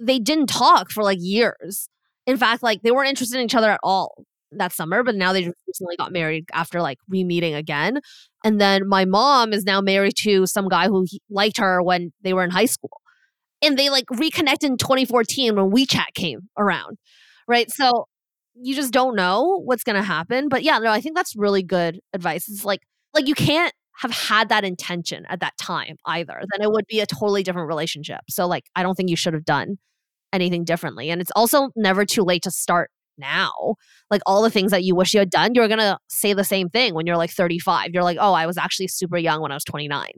they 0.00 0.18
didn't 0.18 0.46
talk 0.46 0.90
for 0.90 1.04
like 1.04 1.18
years. 1.20 1.88
In 2.26 2.36
fact, 2.36 2.62
like 2.62 2.82
they 2.82 2.90
weren't 2.90 3.10
interested 3.10 3.38
in 3.38 3.44
each 3.44 3.54
other 3.54 3.70
at 3.70 3.80
all 3.82 4.24
that 4.56 4.72
summer, 4.72 5.02
but 5.02 5.14
now 5.14 5.32
they 5.32 5.42
just 5.42 5.56
recently 5.66 5.96
got 5.96 6.12
married 6.12 6.44
after 6.52 6.80
like 6.80 6.98
re-meeting 7.08 7.54
again. 7.54 8.00
And 8.44 8.60
then 8.60 8.88
my 8.88 9.04
mom 9.04 9.52
is 9.52 9.64
now 9.64 9.80
married 9.80 10.14
to 10.18 10.46
some 10.46 10.68
guy 10.68 10.88
who 10.88 11.04
he- 11.08 11.20
liked 11.30 11.58
her 11.58 11.82
when 11.82 12.12
they 12.22 12.32
were 12.32 12.44
in 12.44 12.50
high 12.50 12.66
school. 12.66 13.00
And 13.62 13.78
they 13.78 13.90
like 13.90 14.04
reconnected 14.10 14.70
in 14.70 14.76
2014 14.76 15.54
when 15.54 15.70
WeChat 15.70 16.14
came 16.14 16.40
around. 16.58 16.98
Right. 17.46 17.70
So 17.70 18.06
you 18.54 18.74
just 18.74 18.92
don't 18.92 19.14
know 19.16 19.60
what's 19.64 19.84
going 19.84 19.96
to 19.96 20.02
happen. 20.02 20.48
But 20.48 20.62
yeah, 20.62 20.78
no, 20.78 20.90
I 20.90 21.00
think 21.00 21.16
that's 21.16 21.34
really 21.36 21.62
good 21.62 22.00
advice. 22.12 22.48
It's 22.48 22.64
like, 22.64 22.80
like 23.14 23.28
you 23.28 23.34
can't 23.34 23.72
have 23.96 24.10
had 24.10 24.48
that 24.48 24.64
intention 24.64 25.24
at 25.28 25.40
that 25.40 25.56
time 25.58 25.96
either. 26.06 26.42
Then 26.52 26.62
it 26.62 26.70
would 26.72 26.86
be 26.88 27.00
a 27.00 27.06
totally 27.06 27.42
different 27.42 27.68
relationship. 27.68 28.20
So 28.28 28.46
like, 28.46 28.64
I 28.74 28.82
don't 28.82 28.94
think 28.94 29.10
you 29.10 29.16
should 29.16 29.34
have 29.34 29.44
done 29.44 29.78
anything 30.32 30.64
differently. 30.64 31.10
And 31.10 31.20
it's 31.20 31.30
also 31.36 31.68
never 31.76 32.04
too 32.04 32.22
late 32.22 32.42
to 32.42 32.50
start 32.50 32.90
now. 33.18 33.76
Like 34.10 34.22
all 34.26 34.42
the 34.42 34.50
things 34.50 34.70
that 34.70 34.84
you 34.84 34.94
wish 34.94 35.14
you 35.14 35.20
had 35.20 35.30
done, 35.30 35.54
you're 35.54 35.68
going 35.68 35.78
to 35.78 35.98
say 36.08 36.32
the 36.32 36.44
same 36.44 36.68
thing 36.68 36.94
when 36.94 37.06
you're 37.06 37.16
like 37.16 37.30
35. 37.30 37.90
You're 37.92 38.02
like, 38.02 38.18
oh, 38.20 38.32
I 38.32 38.46
was 38.46 38.58
actually 38.58 38.88
super 38.88 39.16
young 39.16 39.40
when 39.40 39.52
I 39.52 39.54
was 39.54 39.64
29. 39.64 40.10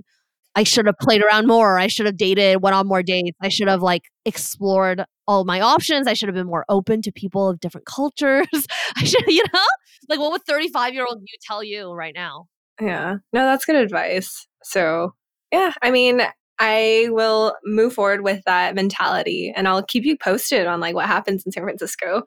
I 0.57 0.63
should 0.63 0.87
have 0.87 0.99
played 0.99 1.23
around 1.23 1.47
more. 1.47 1.79
I 1.79 1.89
should 1.89 2.07
have 2.07 2.17
dated, 2.17 2.63
went 2.63 2.77
on 2.77 2.87
more 2.87 3.03
dates. 3.03 3.37
I 3.41 3.49
should 3.49 3.69
have 3.69 3.83
like 3.83 4.05
explored 4.25 5.05
all 5.27 5.45
my 5.45 5.61
options. 5.61 6.07
I 6.07 6.15
should 6.15 6.29
have 6.29 6.37
been 6.37 6.47
more 6.47 6.65
open 6.69 7.03
to 7.03 7.13
people 7.13 7.49
of 7.49 7.61
different 7.61 7.87
cultures. 7.87 8.47
I 8.97 9.05
should, 9.05 9.27
you 9.27 9.43
know, 9.53 9.61
like 10.09 10.21
what 10.21 10.31
would 10.33 10.45
35 10.45 10.95
year 10.95 11.07
old 11.09 11.21
you 11.21 11.37
tell 11.47 11.65
you 11.65 11.93
right 11.93 12.15
now? 12.15 12.47
Yeah. 12.81 13.17
No, 13.33 13.45
that's 13.45 13.65
good 13.65 13.77
advice. 13.77 14.47
So, 14.63 15.15
yeah, 15.53 15.73
I 15.83 15.91
mean, 15.91 16.21
I 16.59 17.09
will 17.11 17.55
move 17.65 17.95
forward 17.95 18.23
with 18.23 18.43
that 18.47 18.75
mentality 18.75 19.53
and 19.55 19.67
I'll 19.67 19.83
keep 19.83 20.05
you 20.05 20.17
posted 20.17 20.67
on 20.67 20.81
like 20.81 20.95
what 20.95 21.07
happens 21.07 21.45
in 21.45 21.53
San 21.53 21.65
Francisco. 21.65 22.23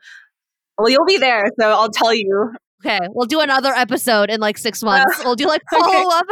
Well, 0.77 0.89
you'll 0.89 1.05
be 1.05 1.17
there, 1.17 1.45
so 1.59 1.71
I'll 1.71 1.89
tell 1.89 2.13
you. 2.13 2.53
Okay, 2.85 2.99
we'll 3.09 3.25
do 3.25 3.39
another 3.39 3.73
episode 3.73 4.29
in 4.29 4.39
like 4.39 4.57
six 4.57 4.83
months. 4.83 5.19
Uh, 5.19 5.23
we'll 5.25 5.35
do 5.35 5.47
like 5.47 5.63
follow 5.71 5.87
okay. 5.89 6.03
up 6.05 6.25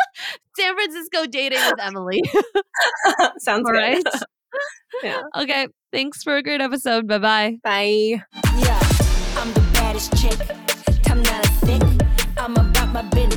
San 0.56 0.74
Francisco 0.74 1.26
dating 1.26 1.60
with 1.60 1.80
Emily. 1.80 2.20
Sounds 3.38 3.70
right 3.70 4.02
yeah. 5.02 5.22
Okay. 5.36 5.68
Thanks 5.92 6.22
for 6.22 6.36
a 6.36 6.42
great 6.42 6.60
episode. 6.60 7.06
Bye-bye. 7.06 7.58
Bye. 7.62 8.22
Yeah, 8.58 8.80
I'm 9.36 9.52
the 9.52 9.68
baddest 9.74 10.16
chick. 10.16 10.38
Thick. 11.62 11.82
I'm 12.38 12.56
about 12.56 12.92
my 12.92 13.02
business. 13.02 13.31